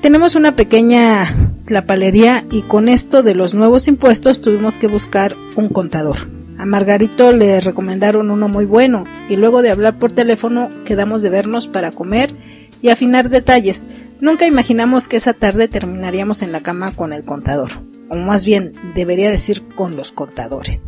Tenemos 0.00 0.36
una 0.36 0.56
pequeña 0.56 1.26
lapalería 1.66 2.46
y 2.50 2.62
con 2.62 2.88
esto 2.88 3.22
de 3.22 3.34
los 3.34 3.52
nuevos 3.52 3.88
impuestos 3.88 4.40
tuvimos 4.40 4.78
que 4.78 4.86
buscar 4.86 5.36
un 5.56 5.68
contador. 5.68 6.16
A 6.56 6.64
Margarito 6.64 7.32
le 7.32 7.60
recomendaron 7.60 8.30
uno 8.30 8.48
muy 8.48 8.64
bueno 8.64 9.04
y 9.28 9.36
luego 9.36 9.60
de 9.60 9.68
hablar 9.68 9.98
por 9.98 10.12
teléfono 10.12 10.70
quedamos 10.86 11.20
de 11.20 11.28
vernos 11.28 11.68
para 11.68 11.90
comer 11.90 12.34
y 12.80 12.88
afinar 12.88 13.28
detalles. 13.28 13.84
Nunca 14.22 14.46
imaginamos 14.46 15.08
que 15.08 15.18
esa 15.18 15.34
tarde 15.34 15.68
terminaríamos 15.68 16.40
en 16.40 16.52
la 16.52 16.62
cama 16.62 16.92
con 16.92 17.12
el 17.12 17.22
contador 17.22 17.72
o 18.08 18.16
más 18.16 18.44
bien 18.44 18.72
debería 18.94 19.30
decir 19.30 19.62
con 19.74 19.96
los 19.96 20.12
contadores. 20.12 20.82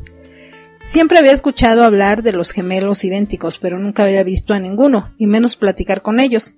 Siempre 0.85 1.19
había 1.19 1.33
escuchado 1.33 1.85
hablar 1.85 2.23
de 2.23 2.33
los 2.33 2.51
gemelos 2.51 3.05
idénticos, 3.05 3.59
pero 3.59 3.79
nunca 3.79 4.05
había 4.05 4.23
visto 4.23 4.55
a 4.55 4.59
ninguno, 4.59 5.13
y 5.19 5.27
menos 5.27 5.57
platicar 5.57 6.01
con 6.01 6.19
ellos. 6.19 6.57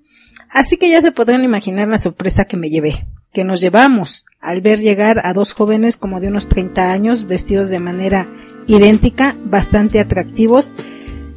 Así 0.49 0.77
que 0.77 0.89
ya 0.89 1.01
se 1.01 1.13
podrán 1.13 1.43
imaginar 1.43 1.89
la 1.89 1.99
sorpresa 1.99 2.45
que 2.45 2.57
me 2.57 2.71
llevé, 2.71 3.07
que 3.33 3.45
nos 3.45 3.61
llevamos, 3.61 4.27
al 4.41 4.61
ver 4.61 4.81
llegar 4.81 5.21
a 5.25 5.33
dos 5.33 5.53
jóvenes 5.53 5.97
como 5.97 6.21
de 6.21 6.29
unos 6.29 6.49
30 6.49 6.93
años, 6.93 7.27
vestidos 7.27 7.71
de 7.71 7.81
manera 7.81 8.29
idéntica, 8.67 9.35
bastante 9.45 9.99
atractivos, 9.99 10.75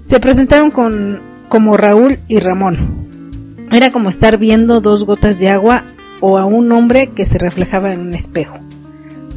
se 0.03 0.19
presentaron 0.19 0.69
con, 0.69 1.21
como 1.49 1.77
Raúl 1.77 2.19
y 2.27 2.39
Ramón. 2.39 3.67
Era 3.71 3.91
como 3.91 4.09
estar 4.09 4.37
viendo 4.37 4.81
dos 4.81 5.03
gotas 5.03 5.39
de 5.39 5.49
agua 5.49 5.85
o 6.19 6.37
a 6.37 6.45
un 6.45 6.71
hombre 6.71 7.07
que 7.07 7.25
se 7.25 7.37
reflejaba 7.37 7.91
en 7.91 8.01
un 8.01 8.13
espejo. 8.13 8.62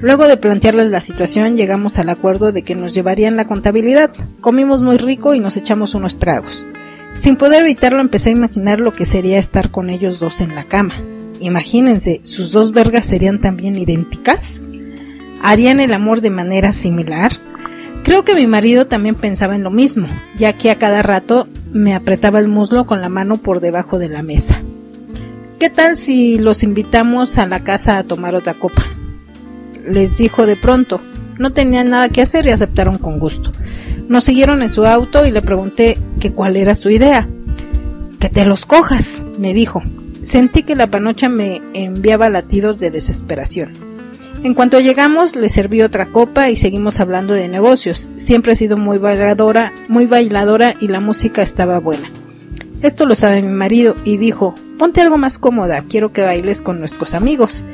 Luego 0.00 0.28
de 0.28 0.36
plantearles 0.36 0.90
la 0.90 1.00
situación, 1.00 1.56
llegamos 1.56 1.98
al 1.98 2.10
acuerdo 2.10 2.52
de 2.52 2.62
que 2.62 2.74
nos 2.74 2.92
llevarían 2.92 3.36
la 3.36 3.46
contabilidad. 3.46 4.10
Comimos 4.40 4.82
muy 4.82 4.98
rico 4.98 5.34
y 5.34 5.40
nos 5.40 5.56
echamos 5.56 5.94
unos 5.94 6.18
tragos. 6.18 6.66
Sin 7.14 7.36
poder 7.36 7.62
evitarlo, 7.62 8.00
empecé 8.00 8.28
a 8.28 8.32
imaginar 8.32 8.78
lo 8.78 8.92
que 8.92 9.06
sería 9.06 9.38
estar 9.38 9.70
con 9.70 9.88
ellos 9.88 10.20
dos 10.20 10.42
en 10.42 10.54
la 10.54 10.64
cama. 10.64 10.94
Imagínense, 11.40 12.20
sus 12.24 12.52
dos 12.52 12.72
vergas 12.72 13.06
serían 13.06 13.40
también 13.40 13.76
idénticas. 13.76 14.60
¿Harían 15.42 15.80
el 15.80 15.94
amor 15.94 16.20
de 16.20 16.30
manera 16.30 16.72
similar? 16.72 17.32
Creo 18.04 18.22
que 18.22 18.34
mi 18.34 18.46
marido 18.46 18.86
también 18.86 19.14
pensaba 19.14 19.56
en 19.56 19.62
lo 19.62 19.70
mismo, 19.70 20.08
ya 20.36 20.52
que 20.52 20.70
a 20.70 20.78
cada 20.78 21.02
rato 21.02 21.48
me 21.72 21.94
apretaba 21.94 22.38
el 22.38 22.48
muslo 22.48 22.84
con 22.84 23.00
la 23.00 23.08
mano 23.08 23.38
por 23.38 23.60
debajo 23.60 23.98
de 23.98 24.10
la 24.10 24.22
mesa. 24.22 24.62
¿Qué 25.58 25.70
tal 25.70 25.96
si 25.96 26.38
los 26.38 26.62
invitamos 26.62 27.38
a 27.38 27.46
la 27.46 27.60
casa 27.60 27.96
a 27.96 28.04
tomar 28.04 28.34
otra 28.34 28.54
copa? 28.54 28.84
Les 29.88 30.16
dijo 30.16 30.46
de 30.46 30.56
pronto. 30.56 31.00
No 31.38 31.52
tenían 31.52 31.90
nada 31.90 32.08
que 32.08 32.22
hacer 32.22 32.46
y 32.46 32.50
aceptaron 32.50 32.98
con 32.98 33.18
gusto. 33.18 33.52
Nos 34.08 34.24
siguieron 34.24 34.62
en 34.62 34.70
su 34.70 34.86
auto 34.86 35.26
y 35.26 35.30
le 35.30 35.42
pregunté 35.42 35.98
que 36.20 36.32
cuál 36.32 36.56
era 36.56 36.74
su 36.74 36.90
idea. 36.90 37.28
Que 38.18 38.28
te 38.28 38.44
los 38.44 38.64
cojas, 38.64 39.22
me 39.38 39.52
dijo. 39.52 39.82
Sentí 40.22 40.62
que 40.62 40.76
la 40.76 40.90
panocha 40.90 41.28
me 41.28 41.60
enviaba 41.74 42.30
latidos 42.30 42.80
de 42.80 42.90
desesperación. 42.90 43.72
En 44.42 44.54
cuanto 44.54 44.80
llegamos, 44.80 45.34
le 45.34 45.48
serví 45.48 45.82
otra 45.82 46.06
copa 46.06 46.50
y 46.50 46.56
seguimos 46.56 47.00
hablando 47.00 47.34
de 47.34 47.48
negocios. 47.48 48.08
Siempre 48.16 48.52
he 48.52 48.56
sido 48.56 48.76
muy 48.76 48.98
bailadora, 48.98 49.72
muy 49.88 50.06
bailadora 50.06 50.74
y 50.80 50.88
la 50.88 51.00
música 51.00 51.42
estaba 51.42 51.80
buena. 51.80 52.08
Esto 52.82 53.06
lo 53.06 53.14
sabe 53.14 53.42
mi 53.42 53.52
marido 53.52 53.96
y 54.04 54.18
dijo, 54.18 54.54
ponte 54.78 55.00
algo 55.00 55.16
más 55.16 55.38
cómoda, 55.38 55.82
quiero 55.88 56.12
que 56.12 56.22
bailes 56.22 56.60
con 56.60 56.78
nuestros 56.78 57.14
amigos. 57.14 57.64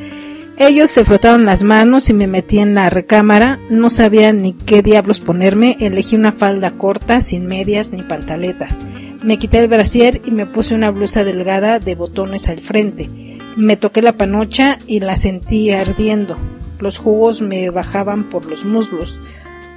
Ellos 0.59 0.91
se 0.91 1.05
frotaron 1.05 1.47
las 1.47 1.62
manos 1.62 2.11
y 2.11 2.12
me 2.12 2.27
metí 2.27 2.59
en 2.59 2.75
la 2.75 2.91
recámara. 2.91 3.59
No 3.71 3.88
sabía 3.88 4.33
ni 4.33 4.53
qué 4.53 4.83
diablos 4.83 5.21
ponerme. 5.21 5.77
Elegí 5.81 6.15
una 6.15 6.33
falda 6.33 6.73
corta, 6.73 7.21
sin 7.21 7.47
medias 7.47 7.91
ni 7.91 8.03
pantaletas. 8.03 8.81
Me 9.25 9.38
quité 9.38 9.59
el 9.59 9.69
brasier 9.69 10.21
y 10.25 10.31
me 10.31 10.47
puse 10.47 10.75
una 10.75 10.91
blusa 10.91 11.25
delgada 11.25 11.79
de 11.79 11.95
botones 11.95 12.49
al 12.49 12.61
frente. 12.61 13.09
Me 13.57 13.77
toqué 13.77 14.03
la 14.03 14.17
panocha 14.17 14.79
y 14.87 15.01
la 15.01 15.17
sentí 15.17 15.71
ardiendo. 15.71 16.37
Los 16.79 16.99
jugos 16.99 17.41
me 17.41 17.71
bajaban 17.71 18.29
por 18.29 18.47
los 18.47 18.65
muslos. 18.65 19.19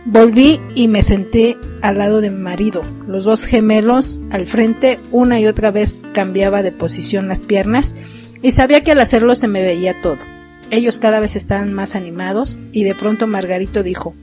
Volví 0.05 0.59
y 0.75 0.87
me 0.87 1.01
senté 1.01 1.57
al 1.81 1.99
lado 1.99 2.21
de 2.21 2.31
mi 2.31 2.39
marido. 2.39 2.83
Los 3.07 3.23
dos 3.23 3.45
gemelos 3.45 4.21
al 4.29 4.45
frente 4.45 4.99
una 5.11 5.39
y 5.39 5.47
otra 5.47 5.71
vez 5.71 6.03
cambiaba 6.13 6.61
de 6.63 6.71
posición 6.71 7.27
las 7.27 7.41
piernas 7.41 7.95
y 8.41 8.51
sabía 8.51 8.81
que 8.81 8.91
al 8.91 8.99
hacerlo 8.99 9.35
se 9.35 9.47
me 9.47 9.61
veía 9.61 10.01
todo. 10.01 10.34
Ellos 10.71 10.99
cada 10.99 11.19
vez 11.19 11.35
estaban 11.35 11.73
más 11.73 11.95
animados 11.95 12.59
y 12.71 12.83
de 12.83 12.95
pronto 12.95 13.27
Margarito 13.27 13.83
dijo, 13.83 14.15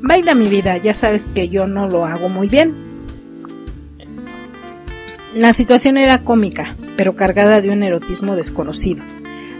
Baila 0.00 0.34
mi 0.34 0.48
vida, 0.48 0.76
ya 0.76 0.94
sabes 0.94 1.28
que 1.34 1.48
yo 1.48 1.66
no 1.66 1.88
lo 1.88 2.04
hago 2.04 2.28
muy 2.28 2.48
bien. 2.48 2.74
La 5.34 5.52
situación 5.52 5.98
era 5.98 6.24
cómica, 6.24 6.76
pero 6.96 7.16
cargada 7.16 7.60
de 7.60 7.70
un 7.70 7.82
erotismo 7.82 8.36
desconocido. 8.36 9.04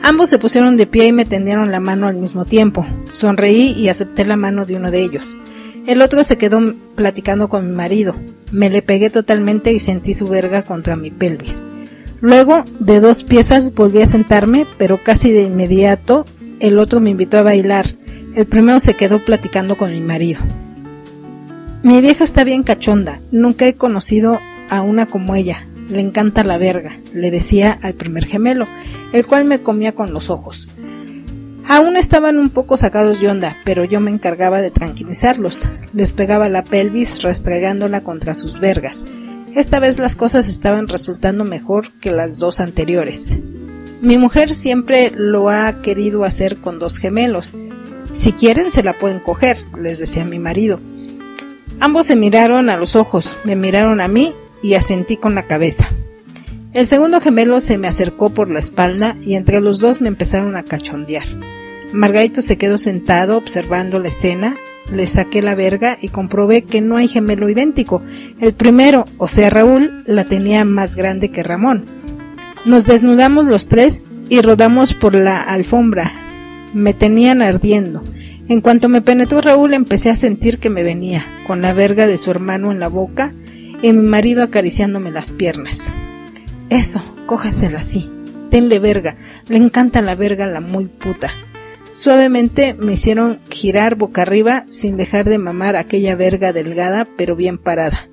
Ambos 0.02 0.30
se 0.30 0.38
pusieron 0.38 0.76
de 0.76 0.86
pie 0.86 1.08
y 1.08 1.12
me 1.12 1.24
tendieron 1.24 1.72
la 1.72 1.80
mano 1.80 2.06
al 2.06 2.16
mismo 2.16 2.44
tiempo. 2.44 2.86
Sonreí 3.12 3.72
y 3.72 3.88
acepté 3.88 4.24
la 4.24 4.36
mano 4.36 4.64
de 4.64 4.76
uno 4.76 4.90
de 4.90 5.02
ellos. 5.02 5.38
El 5.86 6.02
otro 6.02 6.22
se 6.22 6.38
quedó 6.38 6.60
platicando 6.94 7.48
con 7.48 7.66
mi 7.66 7.72
marido. 7.72 8.14
Me 8.52 8.70
le 8.70 8.82
pegué 8.82 9.10
totalmente 9.10 9.72
y 9.72 9.80
sentí 9.80 10.14
su 10.14 10.28
verga 10.28 10.62
contra 10.62 10.96
mi 10.96 11.10
pelvis. 11.10 11.66
Luego, 12.20 12.64
de 12.80 13.00
dos 13.00 13.24
piezas 13.24 13.74
volví 13.74 14.02
a 14.02 14.06
sentarme, 14.06 14.66
pero 14.76 15.02
casi 15.02 15.30
de 15.30 15.42
inmediato 15.42 16.24
el 16.60 16.78
otro 16.78 17.00
me 17.00 17.10
invitó 17.10 17.38
a 17.38 17.42
bailar. 17.42 17.86
El 18.34 18.46
primero 18.46 18.80
se 18.80 18.94
quedó 18.94 19.24
platicando 19.24 19.76
con 19.76 19.92
mi 19.92 20.00
marido. 20.00 20.40
Mi 21.82 22.00
vieja 22.00 22.24
está 22.24 22.42
bien 22.42 22.64
cachonda, 22.64 23.20
nunca 23.30 23.66
he 23.66 23.74
conocido 23.74 24.40
a 24.68 24.82
una 24.82 25.06
como 25.06 25.34
ella. 25.34 25.68
Le 25.88 26.00
encanta 26.00 26.44
la 26.44 26.58
verga, 26.58 26.98
le 27.14 27.30
decía 27.30 27.78
al 27.80 27.94
primer 27.94 28.26
gemelo, 28.26 28.66
el 29.12 29.26
cual 29.26 29.44
me 29.44 29.60
comía 29.60 29.94
con 29.94 30.12
los 30.12 30.28
ojos. 30.28 30.70
Aún 31.66 31.96
estaban 31.96 32.38
un 32.38 32.50
poco 32.50 32.76
sacados 32.76 33.20
de 33.20 33.28
onda, 33.28 33.58
pero 33.64 33.84
yo 33.84 34.00
me 34.00 34.10
encargaba 34.10 34.60
de 34.60 34.70
tranquilizarlos. 34.70 35.68
Les 35.92 36.12
pegaba 36.12 36.48
la 36.48 36.64
pelvis 36.64 37.22
restregándola 37.22 38.02
contra 38.02 38.34
sus 38.34 38.58
vergas. 38.58 39.04
Esta 39.54 39.80
vez 39.80 39.98
las 39.98 40.14
cosas 40.14 40.48
estaban 40.48 40.88
resultando 40.88 41.44
mejor 41.44 41.92
que 42.00 42.10
las 42.10 42.38
dos 42.38 42.60
anteriores. 42.60 43.36
Mi 44.00 44.16
mujer 44.16 44.54
siempre 44.54 45.10
lo 45.14 45.48
ha 45.48 45.80
querido 45.82 46.24
hacer 46.24 46.58
con 46.60 46.78
dos 46.78 46.98
gemelos. 46.98 47.54
Si 48.12 48.32
quieren 48.32 48.70
se 48.70 48.82
la 48.82 48.98
pueden 48.98 49.20
coger, 49.20 49.64
les 49.76 49.98
decía 49.98 50.24
mi 50.24 50.38
marido. 50.38 50.80
Ambos 51.80 52.06
se 52.06 52.16
miraron 52.16 52.70
a 52.70 52.76
los 52.76 52.96
ojos, 52.96 53.36
me 53.44 53.56
miraron 53.56 54.00
a 54.00 54.08
mí 54.08 54.34
y 54.62 54.74
asentí 54.74 55.16
con 55.16 55.34
la 55.34 55.46
cabeza. 55.46 55.88
El 56.72 56.86
segundo 56.86 57.20
gemelo 57.20 57.60
se 57.60 57.78
me 57.78 57.88
acercó 57.88 58.30
por 58.30 58.50
la 58.50 58.58
espalda 58.58 59.16
y 59.22 59.34
entre 59.34 59.60
los 59.60 59.80
dos 59.80 60.00
me 60.00 60.08
empezaron 60.08 60.56
a 60.56 60.64
cachondear. 60.64 61.26
Margarito 61.92 62.42
se 62.42 62.58
quedó 62.58 62.76
sentado 62.76 63.36
observando 63.36 63.98
la 63.98 64.08
escena, 64.08 64.56
le 64.92 65.06
saqué 65.06 65.42
la 65.42 65.54
verga 65.54 65.98
y 66.00 66.08
comprobé 66.08 66.62
que 66.62 66.80
no 66.80 66.96
hay 66.96 67.08
gemelo 67.08 67.48
idéntico. 67.48 68.02
El 68.40 68.54
primero, 68.54 69.04
o 69.18 69.28
sea 69.28 69.50
Raúl, 69.50 70.04
la 70.06 70.24
tenía 70.24 70.64
más 70.64 70.94
grande 70.94 71.30
que 71.30 71.42
Ramón. 71.42 71.84
Nos 72.64 72.86
desnudamos 72.86 73.44
los 73.44 73.68
tres 73.68 74.04
y 74.28 74.40
rodamos 74.40 74.94
por 74.94 75.14
la 75.14 75.40
alfombra. 75.40 76.10
Me 76.74 76.94
tenían 76.94 77.42
ardiendo. 77.42 78.02
En 78.48 78.60
cuanto 78.60 78.88
me 78.88 79.02
penetró 79.02 79.40
Raúl 79.40 79.74
empecé 79.74 80.10
a 80.10 80.16
sentir 80.16 80.58
que 80.58 80.70
me 80.70 80.82
venía, 80.82 81.24
con 81.46 81.60
la 81.60 81.74
verga 81.74 82.06
de 82.06 82.16
su 82.16 82.30
hermano 82.30 82.72
en 82.72 82.80
la 82.80 82.88
boca 82.88 83.34
y 83.82 83.92
mi 83.92 84.08
marido 84.08 84.42
acariciándome 84.42 85.10
las 85.10 85.30
piernas. 85.30 85.84
Eso, 86.70 87.02
cójasela 87.26 87.78
así, 87.78 88.10
tenle 88.50 88.78
verga, 88.78 89.16
le 89.48 89.56
encanta 89.58 90.00
la 90.00 90.14
verga 90.14 90.46
la 90.46 90.60
muy 90.60 90.86
puta. 90.86 91.30
Suavemente 91.98 92.74
me 92.74 92.92
hicieron 92.92 93.40
girar 93.50 93.96
boca 93.96 94.22
arriba 94.22 94.66
sin 94.68 94.96
dejar 94.96 95.24
de 95.24 95.36
mamar 95.36 95.74
aquella 95.74 96.14
verga 96.14 96.52
delgada 96.52 97.08
pero 97.16 97.34
bien 97.34 97.58
parada. 97.58 98.08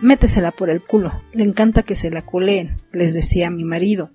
Métesela 0.00 0.50
por 0.50 0.68
el 0.68 0.82
culo, 0.82 1.22
le 1.32 1.44
encanta 1.44 1.84
que 1.84 1.94
se 1.94 2.10
la 2.10 2.22
culeen, 2.22 2.78
les 2.92 3.14
decía 3.14 3.48
mi 3.48 3.62
marido. 3.62 4.10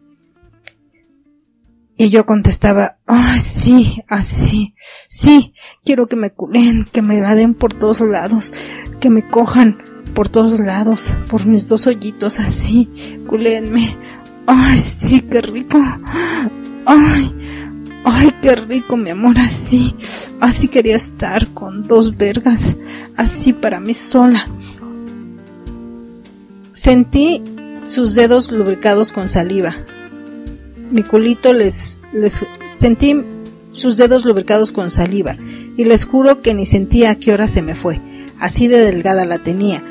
Y 1.96 2.10
yo 2.10 2.26
contestaba, 2.26 2.98
ay, 3.08 3.40
sí, 3.40 4.04
así, 4.10 4.76
sí, 5.08 5.54
quiero 5.86 6.08
que 6.08 6.18
me 6.18 6.32
culen, 6.32 6.84
que 6.84 7.02
me 7.02 7.22
la 7.22 7.36
den 7.36 7.54
por 7.54 7.74
todos 7.74 8.02
lados, 8.02 8.54
que 9.00 9.10
me 9.10 9.26
cojan 9.26 9.78
por 10.14 10.28
todos 10.28 10.60
lados, 10.60 11.16
por 11.30 11.46
mis 11.46 11.70
dos 11.70 11.88
hoyitos, 11.88 12.38
así, 12.42 12.90
culenme. 13.30 13.98
Ay, 14.46 14.78
sí, 14.78 15.22
qué 15.22 15.42
rico. 15.42 15.82
Ay, 16.86 17.35
ay, 18.06 18.34
qué 18.42 18.56
rico, 18.56 18.96
mi 18.96 19.10
amor, 19.10 19.38
así, 19.40 19.96
así 20.40 20.68
quería 20.68 20.96
estar 20.96 21.48
con 21.50 21.88
dos 21.88 22.16
vergas, 22.16 22.78
así 23.18 23.52
para 23.52 23.80
mí 23.80 23.94
sola. 23.94 24.48
Sentí 26.72 27.42
sus 27.86 28.16
dedos 28.16 28.52
lubricados 28.52 29.12
con 29.12 29.28
saliva, 29.28 29.76
mi 30.92 31.04
culito 31.04 31.52
les, 31.52 32.04
les 32.14 32.46
sentí 32.70 33.16
sus 33.72 33.98
dedos 33.98 34.26
lubricados 34.26 34.72
con 34.72 34.92
saliva 34.92 35.36
y 35.78 35.84
les 35.84 36.06
juro 36.06 36.42
que 36.42 36.54
ni 36.54 36.66
sentía 36.66 37.12
a 37.12 37.16
qué 37.16 37.34
hora 37.34 37.48
se 37.48 37.62
me 37.62 37.76
fue. 37.76 38.00
Así 38.40 38.68
de 38.68 38.80
delgada 38.80 39.26
la 39.26 39.40
tenía. 39.40 39.84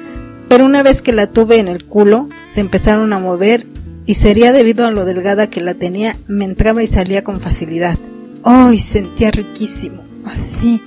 Pero 0.48 0.64
una 0.64 0.82
vez 0.82 1.02
que 1.02 1.12
la 1.12 1.26
tuve 1.26 1.58
en 1.58 1.68
el 1.68 1.84
culo, 1.84 2.28
se 2.46 2.60
empezaron 2.60 3.12
a 3.12 3.18
mover 3.18 3.66
y 4.06 4.14
sería 4.14 4.52
debido 4.52 4.86
a 4.86 4.90
lo 4.90 5.04
delgada 5.04 5.48
que 5.48 5.60
la 5.60 5.74
tenía, 5.74 6.16
me 6.26 6.44
entraba 6.44 6.82
y 6.82 6.86
salía 6.86 7.24
con 7.24 7.40
facilidad. 7.40 7.98
¡Ay! 8.42 8.78
sentía 8.78 9.30
riquísimo. 9.30 10.04
Así. 10.24 10.82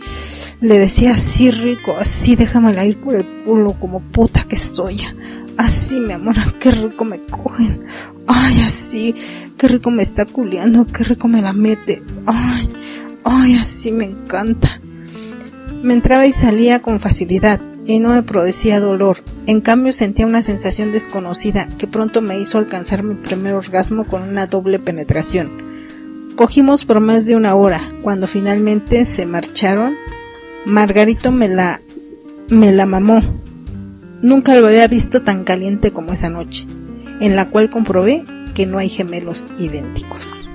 Le 0.60 0.80
decía 0.80 1.12
así 1.12 1.52
rico, 1.52 1.96
así 2.00 2.36
déjamela 2.36 2.84
ir 2.84 3.00
por 3.00 3.16
el 3.16 3.44
culo 3.44 3.80
como 3.80 4.02
puta 4.02 4.46
que 4.48 4.56
soy. 4.56 5.00
Así, 5.56 6.00
mi 6.00 6.14
amor, 6.14 6.36
qué 6.60 6.72
rico 6.72 7.06
me 7.06 7.24
cogen. 7.26 7.86
Ay, 8.28 8.62
así, 8.62 9.14
qué 9.58 9.68
rico 9.68 9.92
me 9.92 10.02
está 10.02 10.26
culeando, 10.26 10.86
qué 10.86 11.04
rico 11.04 11.28
me 11.28 11.42
la 11.42 11.54
mete. 11.54 12.02
Ay, 12.26 12.70
ay, 13.24 13.56
así 13.56 13.92
me 13.92 14.06
encanta. 14.06 14.82
Me 15.84 15.94
entraba 15.94 16.26
y 16.26 16.32
salía 16.32 16.82
con 16.82 17.00
facilidad 17.00 17.62
y 17.86 18.00
no 18.00 18.10
me 18.10 18.24
producía 18.24 18.80
dolor. 18.80 19.24
En 19.48 19.62
cambio 19.62 19.94
sentía 19.94 20.28
una 20.28 20.44
sensación 20.44 20.92
desconocida 20.92 21.68
que 21.80 21.88
pronto 21.88 22.22
me 22.22 22.40
hizo 22.40 22.60
alcanzar 22.60 23.02
mi 23.02 23.16
primer 23.16 23.54
orgasmo 23.54 24.04
con 24.04 24.22
una 24.22 24.46
doble 24.46 24.78
penetración. 24.78 26.36
Cogimos 26.36 26.86
por 26.86 27.00
más 27.00 27.26
de 27.26 27.36
una 27.36 27.56
hora. 27.56 27.82
Cuando 28.04 28.28
finalmente 28.28 29.06
se 29.06 29.26
marcharon, 29.26 29.96
Margarito 30.66 31.32
me 31.32 31.48
la 31.48 31.82
me 32.50 32.72
la 32.72 32.86
mamó 32.86 33.22
Nunca 34.22 34.56
lo 34.56 34.68
había 34.68 34.88
visto 34.88 35.22
tan 35.22 35.44
caliente 35.44 35.92
como 35.92 36.12
esa 36.12 36.30
noche, 36.30 36.66
en 37.20 37.36
la 37.36 37.50
cual 37.52 37.70
comprobé 37.70 38.24
que 38.56 38.66
no 38.66 38.80
hay 38.80 38.90
gemelos 38.90 39.48
idénticos. 39.60 40.47